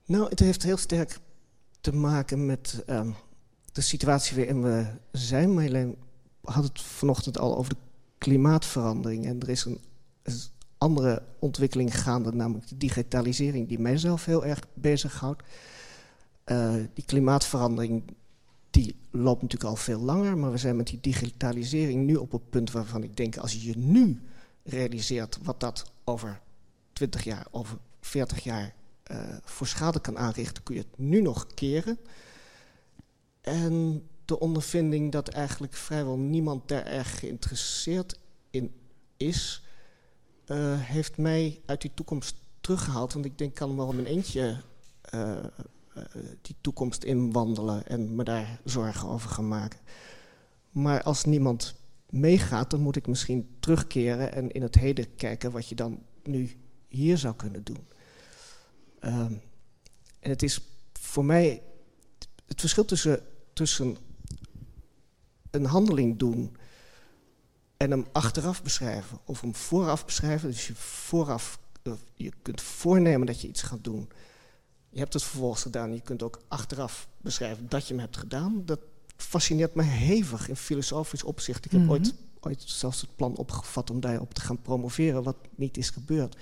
Nou, 0.06 0.30
het 0.30 0.40
heeft 0.40 0.64
heel 0.64 0.78
sterk 0.78 1.20
te 1.82 1.94
maken 1.94 2.46
met 2.46 2.84
ehm, 2.86 3.12
de 3.72 3.82
situatie 3.82 4.36
waarin 4.36 4.62
we 4.62 4.86
zijn. 5.12 5.54
Marjolein 5.54 5.96
had 6.42 6.64
het 6.64 6.82
vanochtend 6.82 7.38
al 7.38 7.58
over 7.58 7.74
de 7.74 7.80
klimaatverandering. 8.18 9.26
En 9.26 9.40
er 9.40 9.50
is 9.50 9.66
een, 9.66 9.80
een 10.24 10.40
andere 10.84 11.24
ontwikkeling 11.40 12.02
gaande, 12.02 12.32
namelijk 12.32 12.68
de 12.68 12.78
digitalisering, 12.78 13.68
die 13.68 13.80
mijzelf 13.80 14.26
heel 14.26 14.46
erg 14.46 14.60
bezighoudt. 14.74 15.44
Eh 16.44 16.74
die 16.94 17.06
klimaatverandering 17.06 18.04
die 18.74 18.96
loopt 19.12 19.42
natuurlijk 19.42 19.70
al 19.70 19.76
veel 19.76 20.00
langer, 20.00 20.38
maar 20.38 20.52
we 20.52 20.58
zijn 20.58 20.76
met 20.76 20.88
die 20.88 21.00
digitalisering 21.00 22.06
nu 22.06 22.16
op 22.16 22.32
het 22.32 22.50
punt 22.50 22.72
waarvan 22.72 23.04
ik 23.04 23.18
denk, 23.18 23.38
als 23.38 23.64
je 23.64 23.78
nu 23.78 24.22
realiseert 24.64 25.38
wat 25.44 25.60
dat 25.60 25.92
over 26.04 26.42
20 26.94 27.24
jaar, 27.24 27.48
over 27.52 27.78
40 28.02 28.44
jaar 28.44 28.74
eh, 29.04 29.18
voor 29.44 29.68
schade 29.68 30.00
kan 30.02 30.18
aanrichten, 30.18 30.64
kun 30.64 30.76
je 30.76 30.82
het 30.82 30.98
nu 30.98 31.22
nog 31.22 31.48
keren. 31.54 31.98
En 33.42 34.04
de 34.26 34.40
ondervinding 34.40 35.12
dat 35.12 35.28
eigenlijk 35.28 35.74
vrijwel 35.74 36.18
niemand 36.18 36.68
daar 36.68 36.86
erg 36.86 37.20
geïnteresseerd 37.20 38.20
in 38.50 38.74
is, 39.18 39.64
heeft 40.78 41.18
mij 41.18 41.62
uit 41.66 41.82
die 41.82 41.92
toekomst 41.94 42.36
teruggehaald. 42.62 43.14
Want 43.14 43.26
ik 43.26 43.38
denk, 43.38 43.50
ik 43.50 43.56
kan 43.56 43.76
wel 43.76 43.90
in 43.90 43.96
mijn 43.96 44.08
eentje 44.08 44.62
eh, 45.02 45.38
eh, 45.38 46.04
die 46.42 46.56
toekomst 46.62 47.04
inwandelen 47.04 47.88
en 47.88 48.16
me 48.16 48.24
daar 48.24 48.60
zorgen 48.64 49.08
over 49.08 49.30
gaan 49.30 49.48
maken. 49.48 49.80
Maar 50.72 51.04
als 51.04 51.24
niemand 51.24 51.76
meegaat, 52.10 52.72
dan 52.72 52.80
moet 52.80 52.96
ik 52.96 53.08
misschien 53.08 53.56
terugkeren 53.60 54.34
en 54.34 54.52
in 54.52 54.62
het 54.62 54.76
heden 54.76 55.16
kijken 55.16 55.52
wat 55.52 55.68
je 55.68 55.76
dan 55.76 56.02
nu 56.24 56.58
hier 56.88 57.18
zou 57.18 57.36
kunnen 57.36 57.64
doen. 57.64 57.88
Ehm, 59.00 59.34
en 60.20 60.30
het 60.30 60.44
is 60.44 60.62
voor 60.94 61.26
mij 61.26 61.62
het 62.46 62.60
verschil 62.60 62.86
tussen, 62.86 63.22
tussen 63.54 63.98
een 65.52 65.66
handeling 65.66 66.20
doen 66.20 66.56
en 67.84 67.92
hem 67.92 68.06
achteraf 68.12 68.64
beschrijven 68.64 69.20
of 69.26 69.42
hem 69.42 69.56
vooraf 69.56 70.06
beschrijven. 70.06 70.50
Dus 70.50 70.68
je 70.68 70.76
vooraf, 70.76 71.60
eh, 71.84 71.94
je 72.14 72.32
kunt 72.42 72.62
voornemen 72.62 73.28
dat 73.28 73.42
je 73.42 73.48
iets 73.48 73.62
gaat 73.62 73.84
doen. 73.84 74.10
Je 74.90 75.00
hebt 75.00 75.14
het 75.14 75.24
vervolgens 75.24 75.62
gedaan. 75.62 75.94
Je 75.94 76.02
kunt 76.02 76.24
ook 76.24 76.42
achteraf 76.48 77.08
beschrijven 77.22 77.70
dat 77.70 77.88
je 77.88 77.94
hem 77.94 78.04
hebt 78.04 78.18
gedaan. 78.18 78.62
Dat 78.66 78.80
fascineert 79.16 79.76
me 79.76 79.84
hevig 79.84 80.50
in 80.50 80.56
filosofisch 80.56 81.24
opzicht. 81.24 81.66
Ik 81.66 81.72
heb 81.72 81.82
Mhm. 81.82 81.90
ooit, 81.90 82.14
ooit 82.40 82.64
zelfs 82.66 83.02
het 83.02 83.16
plan 83.16 83.36
opgevat 83.36 83.90
om 83.90 84.00
daarop 84.00 84.34
te 84.34 84.42
gaan 84.42 84.62
promoveren, 84.62 85.24
wat 85.24 85.38
niet 85.56 85.78
is 85.78 85.90
gebeurd. 85.90 86.38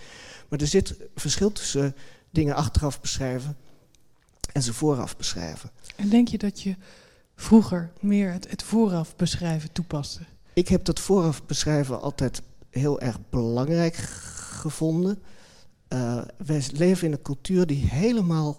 Maar 0.49 0.59
er 0.59 0.67
zit 0.67 0.95
verschil 1.15 1.51
tussen 1.51 1.95
dingen 2.29 2.55
achteraf 2.55 3.01
beschrijven 3.01 3.57
en 4.53 4.61
ze 4.63 4.73
vooraf 4.73 5.17
beschrijven. 5.17 5.71
En 5.95 6.09
denk 6.09 6.27
je 6.27 6.37
dat 6.37 6.61
je 6.61 6.75
vroeger 7.35 7.91
meer 7.99 8.31
het, 8.31 8.49
het 8.49 8.63
vooraf 8.63 9.15
beschrijven 9.15 9.71
toepaste? 9.71 10.21
Ik 10.53 10.67
heb 10.67 10.85
dat 10.85 10.99
vooraf 10.99 11.45
beschrijven 11.45 12.01
altijd 12.01 12.41
heel 12.69 12.99
erg 12.99 13.17
belangrijk 13.29 13.95
gevonden. 13.95 15.19
Eh, 15.87 16.21
wij 16.45 16.63
leven 16.73 17.07
in 17.07 17.13
een 17.13 17.21
cultuur 17.21 17.65
die 17.65 17.85
helemaal. 17.85 18.57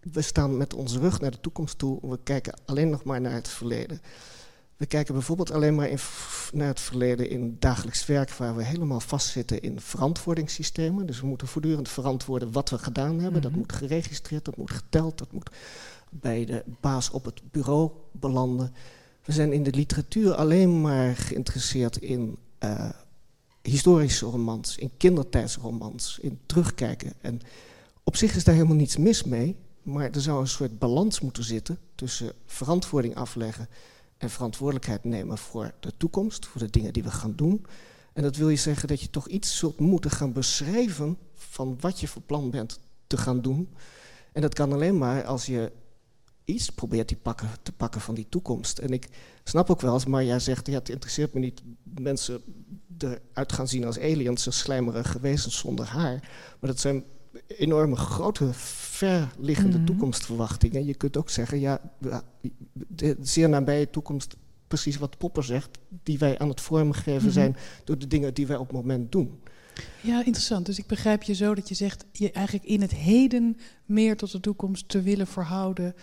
We 0.00 0.22
staan 0.22 0.56
met 0.56 0.74
onze 0.74 0.98
rug 0.98 1.20
naar 1.20 1.30
de 1.30 1.40
toekomst 1.40 1.78
toe. 1.78 1.98
We 2.10 2.18
kijken 2.22 2.54
alleen 2.64 2.90
nog 2.90 3.04
maar 3.04 3.20
naar 3.20 3.32
het 3.32 3.48
verleden. 3.48 4.00
We 4.76 4.86
kijken 4.86 5.14
bijvoorbeeld 5.14 5.50
alleen 5.50 5.74
maar 5.74 5.88
in, 5.88 5.98
naar 6.52 6.66
het 6.68 6.80
verleden 6.80 7.28
in 7.30 7.56
dagelijks 7.58 8.06
werk, 8.06 8.30
waar 8.30 8.56
we 8.56 8.64
helemaal 8.64 9.00
vastzitten 9.00 9.60
in 9.62 9.80
verantwoordingssystemen. 9.80 11.06
Dus 11.06 11.20
we 11.20 11.26
moeten 11.26 11.46
voortdurend 11.48 11.88
verantwoorden 11.88 12.52
wat 12.52 12.70
we 12.70 12.78
gedaan 12.78 13.18
hebben. 13.20 13.42
Dat 13.42 13.50
Mhm. 13.50 13.60
moet 13.60 13.72
geregistreerd, 13.72 14.44
dat 14.44 14.56
moet 14.56 14.70
geteld, 14.70 15.18
dat 15.18 15.32
moet 15.32 15.50
bij 16.10 16.44
de 16.44 16.64
baas 16.80 17.10
op 17.10 17.24
het 17.24 17.40
bureau 17.50 17.90
belanden. 18.12 18.74
We 19.24 19.32
zijn 19.32 19.52
in 19.52 19.62
de 19.62 19.72
literatuur 19.72 20.34
alleen 20.34 20.80
maar 20.80 21.16
geïnteresseerd 21.16 21.96
in 21.96 22.36
eh, 22.58 22.90
historische 23.62 24.26
romans, 24.26 24.76
in 24.76 24.90
kindertijdsromans, 24.96 26.18
in 26.20 26.38
terugkijken. 26.46 27.12
En 27.20 27.40
op 28.04 28.16
zich 28.16 28.36
is 28.36 28.44
daar 28.44 28.54
helemaal 28.54 28.76
niets 28.76 28.96
mis 28.96 29.24
mee, 29.24 29.56
maar 29.82 30.10
er 30.10 30.20
zou 30.20 30.40
een 30.40 30.48
soort 30.48 30.78
balans 30.78 31.20
moeten 31.20 31.44
zitten 31.44 31.78
tussen 31.94 32.32
verantwoording 32.46 33.14
afleggen 33.14 33.68
en 34.18 34.30
verantwoordelijkheid 34.30 35.04
nemen 35.04 35.38
voor 35.38 35.72
de 35.80 35.92
toekomst, 35.96 36.46
voor 36.46 36.60
de 36.60 36.70
dingen 36.70 36.92
die 36.92 37.02
we 37.02 37.10
gaan 37.10 37.32
doen. 37.36 37.66
En 38.12 38.22
dat 38.22 38.36
wil 38.36 38.48
je 38.48 38.56
zeggen 38.56 38.88
dat 38.88 39.00
je 39.00 39.10
toch 39.10 39.28
iets 39.28 39.56
zult 39.56 39.80
moeten 39.80 40.10
gaan 40.10 40.32
beschrijven 40.32 41.16
van 41.34 41.76
wat 41.80 42.00
je 42.00 42.08
van 42.08 42.22
plan 42.26 42.50
bent 42.50 42.80
te 43.06 43.16
gaan 43.16 43.40
doen. 43.40 43.68
En 44.32 44.42
dat 44.42 44.54
kan 44.54 44.72
alleen 44.72 44.98
maar 44.98 45.24
als 45.24 45.46
je 45.46 45.72
iets 46.44 46.70
probeert 46.70 47.08
die 47.08 47.16
pakken, 47.16 47.48
te 47.62 47.72
pakken 47.72 48.00
van 48.00 48.14
die 48.14 48.26
toekomst. 48.28 48.78
En 48.78 48.92
ik 48.92 49.08
snap 49.44 49.70
ook 49.70 49.80
wel 49.80 49.92
als 49.92 50.06
Marja 50.06 50.38
zegt, 50.38 50.66
ja, 50.66 50.72
het 50.74 50.88
interesseert 50.88 51.34
me 51.34 51.40
niet 51.40 51.62
mensen 51.84 52.40
eruit 52.98 53.52
gaan 53.52 53.68
zien 53.68 53.84
als 53.84 53.98
aliens, 53.98 54.46
als 54.46 54.58
slijmerige 54.58 55.20
wezens 55.20 55.58
zonder 55.58 55.86
haar. 55.86 56.20
Maar 56.60 56.70
dat 56.70 56.80
zijn 56.80 57.04
enorme 57.46 57.96
grote, 57.96 58.50
verliggende 58.52 59.76
Mhm. 59.76 59.86
toekomstverwachtingen. 59.86 60.84
Je 60.84 60.94
kunt 60.94 61.16
ook 61.16 61.30
zeggen, 61.30 61.60
ja, 61.60 61.80
ja, 62.00 62.22
de 62.72 63.16
zeer 63.20 63.48
nabije 63.48 63.90
toekomst, 63.90 64.36
precies 64.68 64.96
wat 64.96 65.18
Popper 65.18 65.44
zegt, 65.44 65.78
die 66.02 66.18
wij 66.18 66.38
aan 66.38 66.48
het 66.48 66.60
vormgeven 66.60 67.22
Mhm. 67.24 67.32
zijn 67.32 67.56
door 67.84 67.98
de 67.98 68.06
dingen 68.06 68.34
die 68.34 68.46
wij 68.46 68.56
op 68.56 68.66
het 68.66 68.76
moment 68.76 69.12
doen. 69.12 69.40
Ja, 70.00 70.18
interessant. 70.24 70.66
Dus 70.66 70.78
ik 70.78 70.86
begrijp 70.86 71.22
je 71.22 71.34
zo 71.34 71.54
dat 71.54 71.68
je 71.68 71.74
zegt 71.74 72.04
je 72.12 72.30
eigenlijk 72.32 72.66
in 72.66 72.80
het 72.80 72.94
heden 72.94 73.56
meer 73.84 74.16
tot 74.16 74.32
de 74.32 74.40
toekomst 74.40 74.88
te 74.88 75.02
willen 75.02 75.26
verhouden 75.26 75.94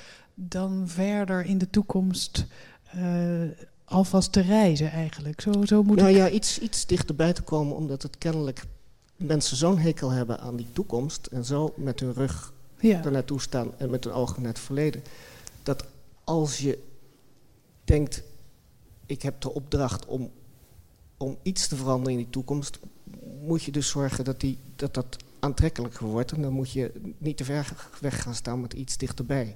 dan 0.48 0.88
verder 0.88 1.46
in 1.46 1.58
de 1.58 1.70
toekomst 1.70 2.46
eh, 2.92 3.42
alvast 3.86 4.32
te 4.32 4.42
reizen 4.42 4.92
eigenlijk. 4.92 5.42
Zo, 5.42 5.52
zo 5.66 5.84
moet 5.84 5.98
nou 5.98 6.10
ik... 6.10 6.16
ja, 6.16 6.30
iets, 6.30 6.60
iets 6.60 6.86
dichterbij 6.86 7.34
te 7.34 7.42
komen, 7.42 7.76
omdat 7.76 8.02
het 8.04 8.18
kennelijk 8.18 8.64
mensen 9.16 9.58
zo'n 9.58 9.78
hekel 9.78 10.10
hebben 10.10 10.40
aan 10.40 10.56
die 10.56 10.68
toekomst 10.74 11.26
en 11.26 11.46
zo 11.46 11.74
met 11.78 12.00
hun 12.00 12.14
rug 12.14 12.54
Ja. 12.80 13.04
er 13.04 13.12
naartoe 13.12 13.42
staan 13.42 13.72
en 13.78 13.90
met 13.90 14.04
hun 14.04 14.14
ogen 14.14 14.42
naar 14.42 14.52
het 14.52 14.62
verleden. 14.62 15.04
Dat 15.64 15.86
als 16.24 16.58
je 16.58 16.84
denkt, 17.84 18.24
ik 19.06 19.22
heb 19.22 19.42
de 19.42 19.54
opdracht 19.54 20.06
om 20.06 20.32
om 21.20 21.38
iets 21.42 21.68
te 21.68 21.76
veranderen 21.76 22.12
in 22.12 22.18
die 22.18 22.30
toekomst, 22.30 22.80
moet 23.42 23.64
je 23.64 23.72
dus 23.72 23.90
zorgen 23.90 24.24
dat 24.24 24.40
die, 24.40 24.58
dat, 24.76 24.94
dat 24.94 25.18
aantrekkelijker 25.40 26.06
wordt. 26.06 26.32
En 26.32 26.42
dan 26.42 26.54
moet 26.54 26.72
je 26.72 26.92
niet 27.18 27.38
te 27.38 27.44
ver 27.44 27.90
weg 28.02 28.22
gaan 28.22 28.36
staan 28.36 28.62
met 28.62 28.74
iets 28.74 28.98
dichterbij. 28.98 29.56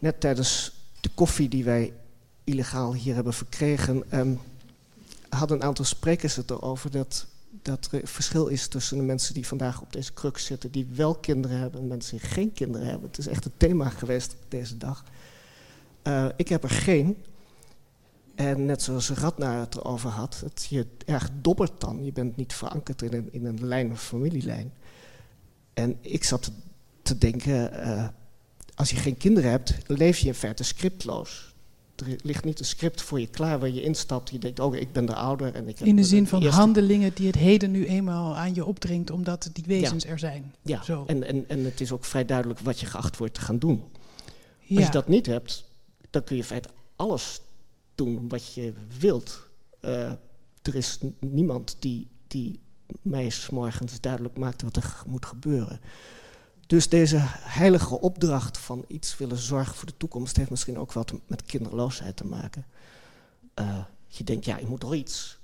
Net 0.00 0.20
tijdens 0.20 0.72
de 1.00 1.10
koffie 1.14 1.48
die 1.48 1.64
wij 1.64 1.92
illegaal 2.44 2.94
hier 2.94 3.14
hebben 3.14 3.32
verkregen, 3.32 4.18
um, 4.18 4.38
hadden 5.28 5.56
een 5.56 5.66
aantal 5.66 5.84
sprekers 5.84 6.36
het 6.36 6.50
erover 6.50 6.90
dat, 6.90 7.26
dat 7.62 7.88
er 7.92 8.06
verschil 8.06 8.46
is 8.46 8.68
tussen 8.68 8.96
de 8.96 9.02
mensen 9.02 9.34
die 9.34 9.46
vandaag 9.46 9.80
op 9.80 9.92
deze 9.92 10.12
kruk 10.12 10.38
zitten, 10.38 10.70
die 10.70 10.86
wel 10.94 11.14
kinderen 11.14 11.58
hebben 11.58 11.80
en 11.80 11.86
mensen 11.86 12.18
die 12.18 12.28
geen 12.28 12.52
kinderen 12.52 12.86
hebben. 12.86 13.08
Het 13.08 13.18
is 13.18 13.26
echt 13.26 13.44
een 13.44 13.56
thema 13.56 13.88
geweest 13.88 14.36
deze 14.48 14.76
dag. 14.76 15.04
Uh, 16.02 16.26
ik 16.36 16.48
heb 16.48 16.62
er 16.62 16.70
geen. 16.70 17.16
En 18.34 18.64
net 18.64 18.82
zoals 18.82 19.10
Radna 19.10 19.60
het 19.60 19.74
erover 19.74 20.10
had, 20.10 20.40
het 20.44 20.66
je 20.70 20.86
erg 21.06 21.30
dobbert 21.40 21.80
dan. 21.80 22.04
Je 22.04 22.12
bent 22.12 22.36
niet 22.36 22.52
verankerd 22.52 23.02
in 23.02 23.12
een, 23.12 23.28
in 23.32 23.44
een 23.44 23.66
lijn 23.66 23.92
of 23.92 24.02
familielijn. 24.02 24.72
En 25.74 25.96
ik 26.00 26.24
zat 26.24 26.50
te 27.02 27.18
denken, 27.18 27.72
uh, 27.72 28.08
als 28.80 28.90
je 28.90 28.96
geen 28.96 29.16
kinderen 29.16 29.50
hebt, 29.50 29.74
leef 29.86 30.18
je 30.18 30.26
in 30.26 30.34
feite 30.34 30.62
scriptloos. 30.62 31.54
Er 31.96 32.16
ligt 32.22 32.44
niet 32.44 32.58
een 32.58 32.64
script 32.64 33.02
voor 33.02 33.20
je 33.20 33.26
klaar 33.26 33.58
waar 33.58 33.68
je 33.68 33.82
instapt. 33.82 34.30
Je 34.30 34.38
denkt, 34.38 34.60
oh, 34.60 34.74
ik 34.74 34.92
ben 34.92 35.06
de 35.06 35.14
ouder. 35.14 35.54
En 35.54 35.68
ik 35.68 35.80
in 35.80 35.96
de 35.96 36.04
zin 36.04 36.26
van 36.26 36.44
handelingen 36.46 37.14
die 37.14 37.26
het 37.26 37.36
heden 37.36 37.70
nu 37.70 37.86
eenmaal 37.86 38.36
aan 38.36 38.54
je 38.54 38.64
opdringt, 38.64 39.10
omdat 39.10 39.50
die 39.52 39.64
wezens 39.66 40.04
er 40.04 40.18
zijn. 40.18 40.54
Ja, 40.62 40.82
Zo. 40.82 41.04
En, 41.06 41.22
en, 41.22 41.44
en 41.48 41.64
het 41.64 41.80
is 41.80 41.92
ook 41.92 42.04
vrij 42.04 42.24
duidelijk 42.24 42.60
wat 42.60 42.80
je 42.80 42.86
geacht 42.86 43.16
wordt 43.16 43.34
te 43.34 43.40
gaan 43.40 43.58
doen. 43.58 43.82
Ja. 44.58 44.76
Als 44.76 44.86
je 44.86 44.92
dat 44.92 45.08
niet 45.08 45.26
hebt, 45.26 45.64
dan 46.10 46.24
kun 46.24 46.36
je 46.36 46.42
in 46.42 46.48
feite 46.48 46.68
alles 46.96 47.40
doen 47.94 48.28
wat 48.28 48.54
je 48.54 48.72
wilt. 48.98 49.48
Uh, 49.80 50.10
er 50.62 50.74
is 50.74 50.98
niemand 51.18 51.76
die, 51.78 52.08
die 52.26 52.60
mij 53.02 53.30
s 53.30 53.50
morgens 53.50 54.00
duidelijk 54.00 54.38
maakt 54.38 54.62
wat 54.62 54.76
er 54.76 55.02
moet 55.06 55.26
gebeuren. 55.26 55.80
Dus 56.70 56.88
deze 56.88 57.18
heilige 57.40 58.00
opdracht 58.00 58.58
van 58.58 58.84
iets 58.88 59.16
willen 59.16 59.36
zorgen 59.36 59.74
voor 59.74 59.86
de 59.86 59.96
toekomst 59.96 60.36
heeft 60.36 60.50
misschien 60.50 60.78
ook 60.78 60.92
wat 60.92 61.12
met 61.26 61.42
kinderloosheid 61.42 62.16
te 62.16 62.26
maken. 62.26 62.64
Uh, 63.60 63.78
je 64.06 64.24
denkt, 64.24 64.44
ja, 64.44 64.56
ik 64.56 64.68
moet 64.68 64.80
toch 64.80 64.94
iets. 64.94 65.38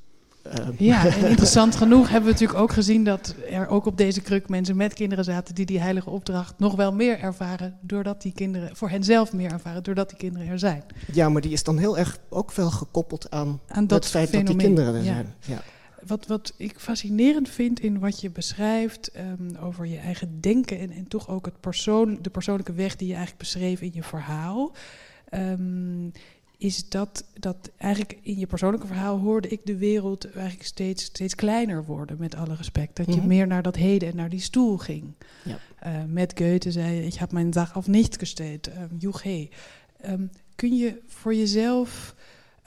Uh, 0.46 0.78
ja, 0.78 1.06
en 1.06 1.28
interessant 1.28 1.76
genoeg 1.76 2.08
hebben 2.08 2.24
we 2.24 2.30
natuurlijk 2.30 2.58
ook 2.58 2.72
gezien 2.72 3.04
dat 3.04 3.34
er 3.50 3.68
ook 3.68 3.86
op 3.86 3.96
deze 3.96 4.20
kruk 4.20 4.48
mensen 4.48 4.76
met 4.76 4.94
kinderen 4.94 5.24
zaten 5.24 5.54
die 5.54 5.66
die 5.66 5.80
heilige 5.80 6.10
opdracht 6.10 6.54
nog 6.58 6.74
wel 6.74 6.92
meer 6.92 7.18
ervaren, 7.18 7.78
doordat 7.80 8.22
die 8.22 8.32
kinderen, 8.32 8.76
voor 8.76 8.90
henzelf 8.90 9.32
meer 9.32 9.52
ervaren, 9.52 9.82
doordat 9.82 10.08
die 10.08 10.18
kinderen 10.18 10.48
er 10.48 10.58
zijn. 10.58 10.84
Ja, 11.12 11.28
maar 11.28 11.42
die 11.42 11.52
is 11.52 11.62
dan 11.62 11.78
heel 11.78 11.98
erg 11.98 12.18
ook 12.28 12.52
wel 12.52 12.70
gekoppeld 12.70 13.30
aan, 13.30 13.60
aan 13.68 13.86
dat 13.86 14.02
het 14.02 14.12
feit 14.12 14.28
fenomeen. 14.28 14.46
dat 14.46 14.58
die 14.58 14.66
kinderen 14.66 14.94
er 14.94 15.04
zijn. 15.04 15.34
Ja 15.40 15.62
wat, 16.06 16.26
wat 16.26 16.54
ik 16.56 16.78
fascinerend 16.78 17.48
vind 17.48 17.80
in 17.80 17.98
wat 17.98 18.20
je 18.20 18.30
beschrijft 18.30 19.10
um, 19.16 19.56
over 19.56 19.86
je 19.86 19.98
eigen 19.98 20.40
denken 20.40 20.78
en, 20.78 20.90
en 20.90 21.08
toch 21.08 21.28
ook 21.28 21.44
het 21.44 21.60
persoon, 21.60 22.18
de 22.22 22.30
persoonlijke 22.30 22.72
weg 22.72 22.96
die 22.96 23.08
je 23.08 23.14
eigenlijk 23.14 23.42
beschreef 23.42 23.80
in 23.80 23.90
je 23.94 24.02
verhaal. 24.02 24.72
Um, 25.34 26.12
is 26.58 26.88
dat, 26.88 27.24
dat 27.38 27.70
eigenlijk 27.76 28.18
in 28.22 28.38
je 28.38 28.46
persoonlijke 28.46 28.86
verhaal 28.86 29.18
hoorde 29.18 29.48
ik 29.48 29.60
de 29.64 29.76
wereld 29.76 30.30
eigenlijk 30.30 30.66
steeds, 30.66 31.04
steeds 31.04 31.34
kleiner 31.34 31.84
worden, 31.84 32.16
met 32.18 32.34
alle 32.34 32.54
respect. 32.54 32.96
Dat 32.96 33.06
je 33.06 33.16
mhm. 33.16 33.26
meer 33.26 33.46
naar 33.46 33.62
dat 33.62 33.76
heden 33.76 34.08
en 34.08 34.16
naar 34.16 34.28
die 34.28 34.40
stoel 34.40 34.76
ging. 34.76 35.14
Ja. 35.44 35.58
Uh, 35.86 36.04
met 36.08 36.32
Goethe 36.38 36.70
zei 36.70 37.00
ik 37.00 37.14
heb 37.14 37.32
mijn 37.32 37.50
dag 37.50 37.74
af 37.74 37.86
niet 37.86 38.16
gesteld, 38.18 38.70
joeg 38.98 39.22
hey. 39.22 39.50
Um, 40.06 40.30
kun 40.54 40.76
je 40.76 40.98
voor 41.06 41.34
jezelf 41.34 42.14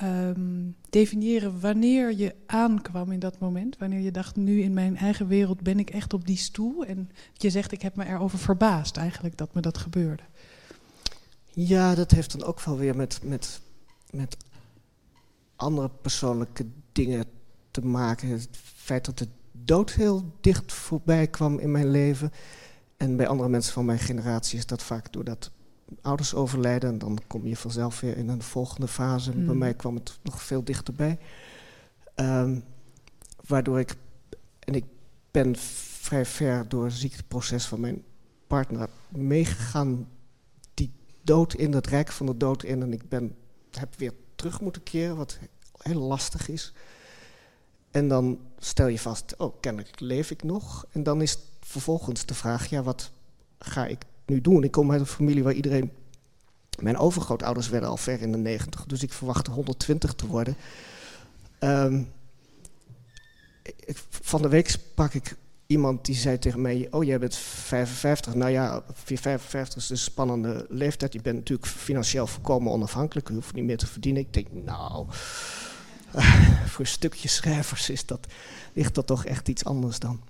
um, 0.01 0.75
definiëren 0.89 1.59
wanneer 1.59 2.13
je 2.17 2.35
aankwam 2.45 3.11
in 3.11 3.19
dat 3.19 3.39
moment. 3.39 3.77
Wanneer 3.77 3.99
je 3.99 4.11
dacht, 4.11 4.35
nu 4.35 4.61
in 4.61 4.73
mijn 4.73 4.97
eigen 4.97 5.27
wereld 5.27 5.61
ben 5.61 5.79
ik 5.79 5.89
echt 5.89 6.13
op 6.13 6.25
die 6.25 6.37
stoel. 6.37 6.85
En 6.85 7.11
je 7.33 7.49
zegt, 7.49 7.71
ik 7.71 7.81
heb 7.81 7.95
me 7.95 8.05
erover 8.05 8.39
verbaasd 8.39 8.97
eigenlijk 8.97 9.37
dat 9.37 9.53
me 9.53 9.61
dat 9.61 9.77
gebeurde. 9.77 10.23
Ja, 11.53 11.95
dat 11.95 12.11
heeft 12.11 12.31
dan 12.31 12.47
ook 12.47 12.61
wel 12.61 12.77
weer 12.77 12.95
met, 12.95 13.19
met, 13.23 13.61
met 14.09 14.37
andere 15.55 15.89
persoonlijke 16.01 16.65
dingen 16.91 17.25
te 17.71 17.85
maken. 17.85 18.27
Het 18.27 18.47
feit 18.75 19.05
dat 19.05 19.17
de 19.17 19.27
dood 19.51 19.91
heel 19.91 20.37
dicht 20.41 20.73
voorbij 20.73 21.27
kwam 21.27 21.59
in 21.59 21.71
mijn 21.71 21.89
leven. 21.89 22.31
En 22.97 23.15
bij 23.15 23.27
andere 23.27 23.49
mensen 23.49 23.73
van 23.73 23.85
mijn 23.85 23.99
generatie 23.99 24.57
is 24.57 24.65
dat 24.65 24.83
vaak 24.83 25.13
doordat 25.13 25.51
ouders 26.01 26.33
overlijden. 26.33 26.89
En 26.89 26.97
dan 26.97 27.19
kom 27.27 27.47
je 27.47 27.55
vanzelf 27.55 27.99
weer 27.99 28.17
in 28.17 28.29
een 28.29 28.41
volgende 28.41 28.87
fase. 28.87 29.31
Bij 29.31 29.41
mm. 29.41 29.57
mij 29.57 29.73
kwam 29.73 29.95
het 29.95 30.19
nog 30.23 30.43
veel 30.43 30.63
dichterbij. 30.63 31.17
Um, 32.15 32.63
waardoor 33.45 33.79
ik, 33.79 33.95
en 34.59 34.73
ik 34.73 34.85
ben 35.31 35.55
vrij 35.55 36.25
ver 36.25 36.69
door 36.69 36.83
het 36.83 36.93
ziekteproces 36.93 37.65
van 37.65 37.79
mijn 37.79 38.03
partner 38.47 38.89
meegegaan. 39.09 40.07
Die 40.73 40.91
dood 41.21 41.53
in, 41.53 41.71
dat 41.71 41.87
rijk 41.87 42.11
van 42.11 42.25
de 42.25 42.37
dood 42.37 42.63
in. 42.63 42.81
En 42.81 42.93
ik 42.93 43.09
ben, 43.09 43.35
heb 43.71 43.95
weer 43.95 44.13
terug 44.35 44.61
moeten 44.61 44.83
keren, 44.83 45.15
wat 45.15 45.39
heel 45.77 46.01
lastig 46.01 46.49
is. 46.49 46.73
En 47.91 48.07
dan 48.07 48.39
stel 48.57 48.87
je 48.87 48.99
vast, 48.99 49.37
oh, 49.37 49.55
kennelijk 49.59 49.99
leef 49.99 50.31
ik 50.31 50.43
nog. 50.43 50.85
En 50.91 51.03
dan 51.03 51.21
is 51.21 51.37
vervolgens 51.59 52.25
de 52.25 52.33
vraag, 52.33 52.65
ja, 52.69 52.83
wat 52.83 53.11
ga 53.59 53.85
ik 53.85 54.05
nu 54.29 54.41
doen. 54.41 54.63
Ik 54.63 54.71
kom 54.71 54.91
uit 54.91 54.99
een 54.99 55.05
familie 55.05 55.43
waar 55.43 55.53
iedereen. 55.53 55.91
Mijn 56.79 56.97
overgrootouders 56.97 57.69
werden 57.69 57.89
al 57.89 57.97
ver 57.97 58.21
in 58.21 58.31
de 58.31 58.37
90, 58.37 58.85
dus 58.85 59.03
ik 59.03 59.13
verwachtte 59.13 59.51
120 59.51 60.13
te 60.13 60.27
worden. 60.27 60.55
Ik, 63.63 64.03
van 64.09 64.41
de 64.41 64.49
week 64.49 64.69
sprak 64.69 65.13
ik 65.13 65.35
iemand 65.69 66.05
die 66.05 66.15
zei 66.15 66.39
tegen 66.39 66.61
mij: 66.61 66.87
Oh, 66.91 67.03
jij 67.03 67.19
bent 67.19 67.35
55. 67.35 68.35
Nou 68.35 68.51
ja, 68.51 68.83
55 68.93 69.83
is 69.83 69.89
een 69.89 69.97
spannende 69.97 70.65
leeftijd. 70.69 71.13
Je 71.13 71.21
bent 71.21 71.35
natuurlijk 71.35 71.69
financieel 71.69 72.27
volkomen 72.27 72.71
onafhankelijk. 72.71 73.27
Je 73.27 73.33
hoeft 73.33 73.53
niet 73.53 73.63
meer 73.65 73.77
te 73.77 73.87
verdienen. 73.87 74.21
Ik 74.21 74.33
denk, 74.33 74.47
nou, 74.51 75.05
voor 76.73 76.85
stukjes 76.85 77.35
schrijvers 77.35 77.89
is 77.89 78.05
dat, 78.05 78.27
ligt 78.73 78.95
dat 78.95 79.07
toch 79.07 79.25
echt 79.25 79.47
iets 79.47 79.65
anders 79.65 79.99
dan 79.99 80.21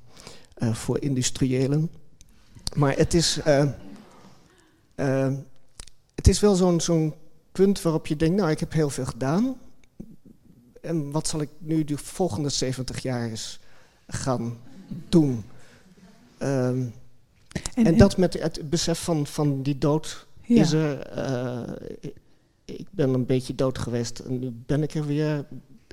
uh, 0.57 0.73
voor 0.73 1.01
industriëlen. 1.01 1.89
Maar 2.75 2.95
het 2.95 3.13
is. 3.13 3.39
Uh, 3.47 3.69
uh, 4.99 5.33
het 6.15 6.27
is 6.27 6.39
wel 6.39 6.55
zo'n 6.55 6.81
zo'n 6.81 7.13
punt 7.51 7.81
waarop 7.81 8.07
je 8.07 8.15
denkt, 8.15 8.35
nou, 8.35 8.49
ik 8.49 8.59
heb 8.59 8.71
heel 8.71 8.89
veel 8.89 9.05
gedaan. 9.05 9.55
En 10.81 11.11
wat 11.11 11.27
zal 11.27 11.41
ik 11.41 11.49
nu 11.57 11.83
de 11.83 11.97
volgende 11.97 12.49
70 12.49 13.01
jaar 13.01 13.29
eens 13.29 13.59
gaan 14.07 14.57
doen? 15.09 15.43
Um, 16.39 16.93
en, 17.73 17.85
en, 17.85 17.97
dat 17.97 18.17
met 18.17 18.33
het 18.33 18.69
besef 18.69 19.03
van, 19.03 19.27
van 19.27 19.61
die 19.63 19.77
dood 19.77 20.27
ja. 20.41 20.61
is 20.61 20.71
er. 20.71 21.17
Uh, 21.17 22.01
ik 22.65 22.87
ben 22.91 23.13
een 23.13 23.25
beetje 23.25 23.55
dood 23.55 23.77
geweest 23.77 24.19
en 24.19 24.39
nu 24.39 24.51
ben 24.65 24.83
ik 24.83 24.95
er 24.95 25.05
weer. 25.05 25.45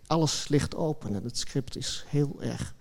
Alles 0.07 0.49
ligt 0.49 0.77
open 0.77 1.15
en 1.15 1.25
het 1.25 1.39
script 1.39 1.77
is 1.77 2.05
heel 2.09 2.37
erg 2.41 2.75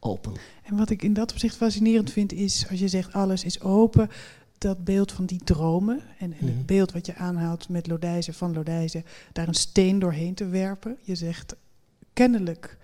open. 0.00 0.32
En 0.62 0.76
wat 0.76 0.90
ik 0.90 1.02
in 1.02 1.12
dat 1.12 1.32
opzicht 1.32 1.56
fascinerend 1.56 2.12
vind 2.12 2.32
is, 2.32 2.66
als 2.70 2.78
je 2.78 2.88
zegt 2.88 3.12
alles 3.12 3.44
is 3.44 3.60
open, 3.60 4.10
dat 4.58 4.84
beeld 4.84 5.12
van 5.12 5.26
die 5.26 5.40
dromen 5.44 6.00
en, 6.18 6.32
en 6.32 6.46
het 6.46 6.56
mhm. 6.56 6.64
beeld 6.64 6.92
wat 6.92 7.06
je 7.06 7.14
aanhaalt 7.14 7.68
met 7.68 7.86
Lodijzen 7.86 8.34
van 8.34 8.52
Lodijzen, 8.52 9.04
daar 9.32 9.48
een 9.48 9.54
steen 9.54 9.98
doorheen 9.98 10.34
te 10.34 10.46
werpen. 10.46 10.96
Je 11.02 11.14
zegt 11.14 11.56
kennelijk, 12.12 12.78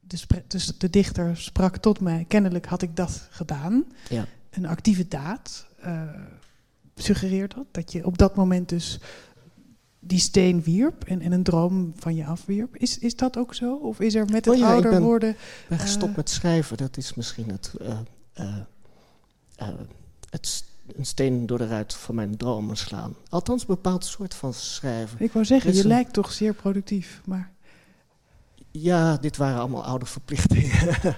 de, 0.00 0.42
dus 0.46 0.78
de 0.78 0.90
dichter 0.90 1.36
sprak 1.36 1.76
tot 1.76 2.00
mij, 2.00 2.24
kennelijk 2.28 2.66
had 2.66 2.82
ik 2.82 2.96
dat 2.96 3.28
gedaan. 3.30 3.84
Ja. 4.08 4.26
Een 4.50 4.66
actieve 4.66 5.08
daad 5.08 5.66
uh, 5.84 6.02
suggereert 6.94 7.54
dat, 7.54 7.66
dat 7.70 7.92
je 7.92 8.06
op 8.06 8.18
dat 8.18 8.36
moment 8.36 8.68
dus 8.68 9.00
die 9.98 10.18
steen 10.18 10.62
wierp 10.62 11.04
en, 11.04 11.20
en 11.20 11.32
een 11.32 11.42
droom 11.42 11.92
van 11.96 12.14
je 12.14 12.26
afwierp. 12.26 12.76
Is, 12.76 12.98
is 12.98 13.16
dat 13.16 13.36
ook 13.36 13.54
zo? 13.54 13.74
Of 13.74 14.00
is 14.00 14.14
er 14.14 14.24
met 14.24 14.44
het 14.44 14.54
oh 14.54 14.60
ja, 14.60 14.72
ouder 14.72 15.00
worden... 15.00 15.30
Ik 15.30 15.66
ben 15.68 15.78
gestopt 15.78 16.10
uh, 16.10 16.16
met 16.16 16.30
schrijven, 16.30 16.76
dat 16.76 16.96
is 16.96 17.14
misschien 17.14 17.50
het... 17.50 17.72
Uh, 17.80 18.48
het 20.30 20.64
steen 21.06 21.46
door 21.46 21.58
de 21.58 21.66
ruit 21.66 21.94
van 21.94 22.14
mijn 22.14 22.36
dromen 22.36 22.76
slaan. 22.76 23.14
Althans, 23.28 23.60
een 23.60 23.66
bepaald 23.66 24.04
soort 24.04 24.34
van 24.34 24.54
schrijven. 24.54 25.20
Ik 25.20 25.32
wou 25.32 25.44
zeggen, 25.44 25.74
je 25.74 25.86
lijkt 25.86 26.12
toch 26.12 26.32
zeer 26.32 26.54
productief, 26.54 27.20
maar... 27.24 27.54
Ja, 28.70 29.16
dit 29.16 29.36
waren 29.36 29.58
allemaal 29.58 29.84
oude 29.84 30.06
verplichtingen. 30.06 31.16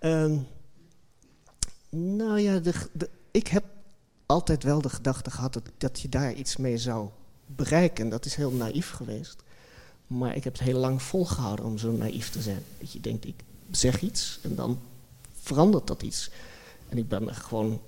um, 0.00 0.46
nou 2.18 2.40
ja, 2.40 2.58
de, 2.58 2.72
de, 2.92 3.10
ik 3.30 3.46
heb 3.46 3.64
altijd 4.26 4.62
wel 4.62 4.80
de 4.80 4.88
gedachte 4.88 5.30
gehad 5.30 5.52
dat, 5.52 5.62
dat 5.78 6.00
je 6.00 6.08
daar 6.08 6.32
iets 6.32 6.56
mee 6.56 6.78
zou 6.78 7.08
bereiken. 7.46 8.08
Dat 8.08 8.24
is 8.24 8.34
heel 8.34 8.50
naïef 8.50 8.90
geweest. 8.90 9.42
Maar 10.06 10.36
ik 10.36 10.44
heb 10.44 10.52
het 10.52 10.62
heel 10.62 10.78
lang 10.78 11.02
volgehouden 11.02 11.64
om 11.64 11.78
zo 11.78 11.92
naïef 11.92 12.30
te 12.30 12.42
zijn. 12.42 12.62
Dat 12.78 12.92
je 12.92 13.00
denkt, 13.00 13.26
ik 13.26 13.44
zeg 13.70 14.00
iets 14.00 14.38
en 14.42 14.54
dan 14.54 14.80
verandert 15.32 15.86
dat 15.86 16.02
iets. 16.02 16.30
En 16.88 16.98
ik 16.98 17.08
ben 17.08 17.28
er 17.28 17.34
gewoon 17.34 17.80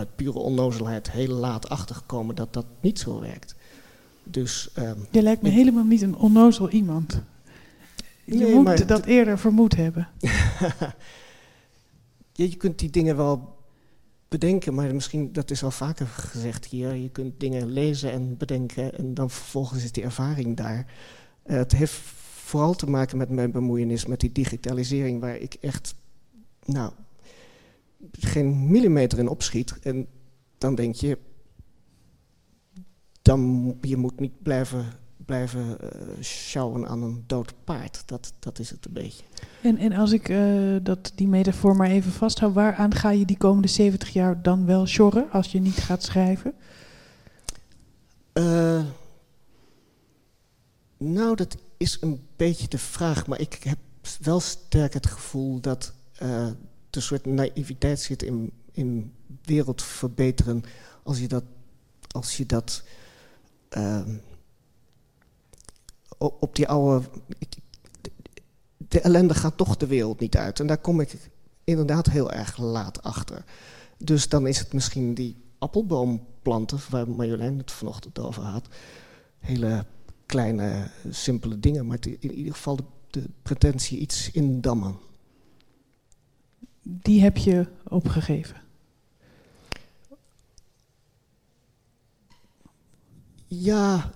uit 0.00 0.16
pure 0.16 0.38
onnozelheid 0.38 1.10
heel 1.10 1.34
laat 1.34 1.68
achtergekomen 1.68 2.34
dat 2.34 2.52
dat 2.52 2.66
niet 2.80 2.98
zo 2.98 3.20
werkt. 3.20 3.54
Dus, 4.24 4.70
um, 4.78 5.06
je 5.10 5.22
lijkt 5.22 5.42
me 5.42 5.48
helemaal 5.48 5.84
niet 5.84 6.02
een 6.02 6.16
onnozel 6.16 6.70
iemand. 6.70 7.20
Je 8.24 8.34
Nee, 8.34 8.54
moet 8.54 8.88
dat 8.88 9.04
eerder 9.04 9.38
vermoed 9.38 9.76
hebben. 9.76 10.08
Ja, 12.32 12.46
je 12.46 12.56
kunt 12.56 12.78
die 12.78 12.90
dingen 12.90 13.16
wel 13.16 13.56
bedenken, 14.28 14.74
maar 14.74 14.94
misschien, 14.94 15.32
dat 15.32 15.50
is 15.50 15.62
al 15.62 15.70
vaker 15.70 16.06
gezegd 16.06 16.64
hier, 16.64 16.94
je 16.94 17.08
kunt 17.10 17.40
dingen 17.40 17.72
lezen 17.72 18.12
en 18.12 18.36
bedenken 18.36 18.98
en 18.98 19.14
dan 19.14 19.30
vervolgens 19.30 19.84
is 19.84 19.92
die 19.92 20.02
ervaring 20.02 20.56
daar. 20.56 20.86
Eh, 21.42 21.56
het 21.56 21.72
heeft 21.72 21.92
vooral 22.44 22.74
te 22.74 22.90
maken 22.90 23.18
met 23.18 23.30
mijn 23.30 23.50
bemoeienis 23.50 24.06
met 24.06 24.20
die 24.20 24.32
digitalisering, 24.32 25.20
waar 25.20 25.36
ik 25.36 25.54
echt, 25.60 25.94
nou, 26.64 26.92
geen 28.12 28.70
millimeter 28.70 29.18
in 29.18 29.28
opschiet. 29.28 29.78
En 29.82 30.06
dan 30.58 30.74
denk 30.74 30.94
je, 30.94 31.18
dan, 33.22 33.74
je 33.80 33.96
moet 33.96 34.20
niet 34.20 34.42
blijven, 34.42 34.84
blijven 35.16 35.80
eh, 35.80 36.22
sjouwen 36.22 36.88
aan 36.88 37.02
een 37.02 37.24
dood 37.26 37.54
paard. 37.64 38.02
Dat, 38.06 38.32
dat 38.38 38.58
is 38.58 38.70
het 38.70 38.86
een 38.86 38.92
beetje. 38.92 39.24
En, 39.62 39.76
en 39.76 39.92
als 39.92 40.12
ik 40.12 40.28
eh, 40.28 40.76
dat, 40.82 41.12
die 41.14 41.28
metafoor 41.28 41.76
maar 41.76 41.90
even 41.90 42.12
vasthoud, 42.12 42.54
waaraan 42.54 42.94
ga 42.94 43.10
je 43.10 43.24
die 43.24 43.36
komende 43.36 43.68
70 43.68 44.08
jaar 44.08 44.42
dan 44.42 44.66
wel 44.66 44.86
sjorren 44.86 45.30
als 45.30 45.52
je 45.52 45.60
niet 45.60 45.76
gaat 45.76 46.02
schrijven? 46.02 46.54
Eh, 48.32 48.84
nou, 50.96 51.36
dat 51.36 51.56
is 51.76 51.98
een 52.00 52.20
beetje 52.36 52.68
de 52.68 52.78
vraag, 52.78 53.26
maar 53.26 53.40
ik 53.40 53.62
heb 53.62 53.78
wel 54.20 54.40
sterk 54.40 54.94
het 54.94 55.06
gevoel 55.06 55.60
dat 55.60 55.94
een 56.96 57.02
soort 57.02 57.26
naïviteit 57.26 58.00
zit 58.00 58.22
in, 58.22 58.52
in 58.72 59.12
wereld 59.44 59.82
verbeteren 59.82 60.62
als 61.02 61.18
je 61.18 61.28
dat, 61.28 61.44
als 62.10 62.36
je 62.36 62.46
dat 62.46 62.82
ehm, 63.68 64.14
op 66.18 66.56
die 66.56 66.68
oude. 66.68 67.06
De 68.76 69.00
ellende 69.00 69.34
gaat 69.34 69.56
toch 69.56 69.76
de 69.76 69.86
wereld 69.86 70.20
niet 70.20 70.36
uit. 70.36 70.60
En 70.60 70.66
daar 70.66 70.78
kom 70.78 71.00
ik 71.00 71.30
inderdaad 71.64 72.06
heel 72.06 72.32
erg 72.32 72.56
laat 72.56 73.02
achter. 73.02 73.44
Dus 73.98 74.28
dan 74.28 74.46
is 74.46 74.58
het 74.58 74.72
misschien 74.72 75.14
die 75.14 75.36
appelboomplanten, 75.58 76.78
waar 76.90 77.08
Marjolein 77.08 77.58
het 77.58 77.70
vanochtend 77.70 78.18
over 78.18 78.42
had. 78.42 78.68
Hele 79.38 79.86
kleine, 80.26 80.90
simpele 81.10 81.60
dingen, 81.60 81.86
maar 81.86 81.98
in 82.18 82.32
ieder 82.32 82.52
geval 82.52 82.76
de, 82.76 82.84
de 83.10 83.24
pretentie 83.42 83.98
iets 83.98 84.30
indammen. 84.30 84.98
Die 87.02 87.22
heb 87.22 87.36
je 87.36 87.66
opgegeven. 87.88 88.56
Ja, 93.46 94.10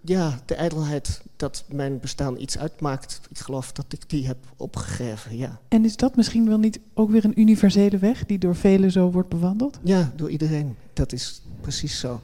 ja, 0.00 0.40
de 0.46 0.54
ijdelheid 0.54 1.22
dat 1.36 1.64
mijn 1.68 2.00
bestaan 2.00 2.40
iets 2.40 2.58
uitmaakt. 2.58 3.20
Ik 3.30 3.38
geloof 3.38 3.72
dat 3.72 3.92
ik 3.92 4.10
die 4.10 4.26
heb 4.26 4.36
opgegeven, 4.56 5.36
ja. 5.36 5.60
En 5.68 5.84
is 5.84 5.96
dat 5.96 6.16
misschien 6.16 6.48
wel 6.48 6.58
niet 6.58 6.80
ook 6.94 7.10
weer 7.10 7.24
een 7.24 7.40
universele 7.40 7.98
weg 7.98 8.26
die 8.26 8.38
door 8.38 8.56
velen 8.56 8.92
zo 8.92 9.10
wordt 9.10 9.28
bewandeld? 9.28 9.78
Ja, 9.82 10.12
door 10.16 10.30
iedereen. 10.30 10.76
Dat 10.92 11.12
is 11.12 11.42
precies 11.60 11.98
zo. 11.98 12.20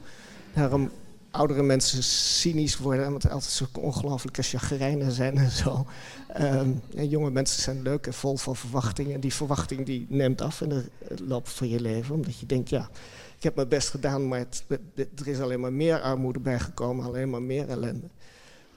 Daarom 0.53 0.89
oudere 1.33 1.63
mensen 1.63 2.03
cynisch 2.03 2.77
worden, 2.77 3.05
er 3.05 3.11
altijd 3.31 3.43
zo 3.43 3.65
ongelooflijke 3.79 4.41
chagrijnen 4.41 5.11
zijn 5.11 5.37
en 5.37 5.51
zo. 5.51 5.85
Ehm, 6.33 6.71
en 6.95 7.09
jonge 7.09 7.31
mensen 7.31 7.61
zijn 7.61 7.81
leuk 7.81 8.07
en 8.07 8.13
vol 8.13 8.37
van 8.37 8.55
verwachtingen. 8.55 9.13
En 9.13 9.19
die 9.19 9.33
verwachting 9.33 9.85
die 9.85 10.05
neemt 10.09 10.41
af 10.41 10.61
in 10.61 10.69
de 10.69 10.85
loop 11.27 11.47
van 11.47 11.69
je 11.69 11.81
leven, 11.81 12.15
omdat 12.15 12.39
je 12.39 12.45
denkt, 12.45 12.69
ja, 12.69 12.89
ik 13.37 13.43
heb 13.43 13.55
mijn 13.55 13.67
best 13.67 13.89
gedaan, 13.89 14.27
maar 14.27 14.39
het- 14.39 14.63
er 14.95 15.27
is 15.27 15.39
alleen 15.39 15.59
maar 15.59 15.73
meer 15.73 16.01
armoede 16.01 16.39
bijgekomen, 16.39 17.05
alleen 17.05 17.29
maar 17.29 17.41
meer 17.41 17.69
ellende. 17.69 18.07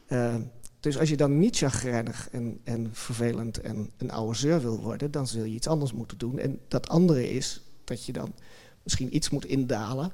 Ehm, 0.06 0.40
dus 0.80 0.98
als 0.98 1.08
je 1.08 1.16
dan 1.16 1.38
niet 1.38 1.56
chagrijnig 1.56 2.28
en, 2.32 2.60
en 2.64 2.88
vervelend 2.92 3.60
en 3.60 3.90
een 3.96 4.10
oude 4.10 4.36
zeur 4.38 4.60
wil 4.60 4.80
worden, 4.80 5.10
dan 5.10 5.26
zul 5.26 5.44
je 5.44 5.54
iets 5.54 5.66
anders 5.66 5.92
moeten 5.92 6.18
doen. 6.18 6.38
En 6.38 6.58
dat 6.68 6.88
andere 6.88 7.30
is 7.30 7.62
dat 7.84 8.04
je 8.04 8.12
dan 8.12 8.32
misschien 8.82 9.16
iets 9.16 9.30
moet 9.30 9.44
indalen 9.44 10.12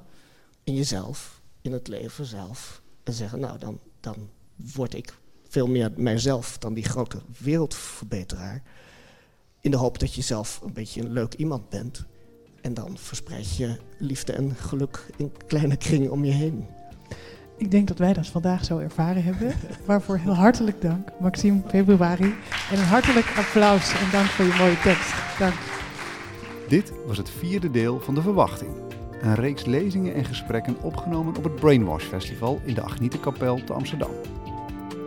in 0.65 0.75
jezelf, 0.75 1.41
in 1.63 1.73
het 1.73 1.89
leven 1.89 2.25
zelf. 2.25 2.83
En 3.03 3.13
zeggen, 3.13 3.41
nou, 3.41 3.59
dan, 3.59 3.81
dan 4.01 4.31
word 4.75 4.95
ik 4.95 5.15
veel 5.49 5.67
meer 5.67 5.91
mijzelf 5.97 6.59
dan 6.59 6.75
die 6.75 6.85
grote 6.85 7.19
wereldverbeteraar. 7.39 8.63
In 9.61 9.71
de 9.71 9.77
hoop 9.77 9.99
dat 9.99 10.15
je 10.15 10.23
zelf 10.23 10.61
een 10.65 10.73
beetje 10.73 11.01
een 11.01 11.13
leuk 11.13 11.35
iemand 11.35 11.69
bent. 11.69 12.05
En 12.61 12.75
dan 12.75 12.99
verspreid 12.99 13.57
je 13.57 13.77
liefde 13.99 14.33
en 14.33 14.55
geluk 14.55 15.07
in 15.17 15.33
kleine 15.47 15.77
kringen 15.77 16.11
om 16.11 16.25
je 16.25 16.33
heen. 16.33 16.67
Ik 17.57 17.71
denk 17.71 17.89
dat 17.89 17.99
wij 17.99 18.13
dat 18.13 18.27
vandaag 18.27 18.65
zo 18.65 18.79
ervaren 18.79 19.25
hebben. 19.25 19.55
Waarvoor 19.87 20.19
heel 20.19 20.35
hartelijk 20.35 20.81
dank, 20.81 21.09
Maxime 21.21 21.63
Februari. 21.69 22.35
En 22.71 22.79
een 22.79 22.85
hartelijk 22.85 23.35
applaus 23.37 23.93
en 23.93 24.11
dank 24.11 24.27
voor 24.27 24.45
je 24.45 24.55
mooie 24.59 24.81
tekst. 24.81 25.39
Dank. 25.39 25.55
Dit 26.69 26.93
was 27.07 27.17
het 27.17 27.31
vierde 27.31 27.71
deel 27.71 28.01
van 28.01 28.15
De 28.15 28.23
Verwachting. 28.23 28.71
Een 29.23 29.35
reeks 29.35 29.65
lezingen 29.65 30.15
en 30.15 30.25
gesprekken 30.25 30.77
opgenomen 30.81 31.37
op 31.37 31.45
het 31.45 31.55
Brainwash 31.55 32.05
Festival 32.05 32.61
in 32.65 32.75
de 32.75 32.83
Agnietenkapel 32.83 33.65
te 33.65 33.73
Amsterdam. 33.73 34.11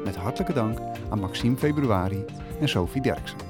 Met 0.03 0.15
hartelijke 0.15 0.53
dank 0.53 0.79
aan 1.09 1.19
Maxime 1.19 1.57
Februari 1.57 2.25
en 2.59 2.69
Sophie 2.69 3.01
Derksen. 3.01 3.44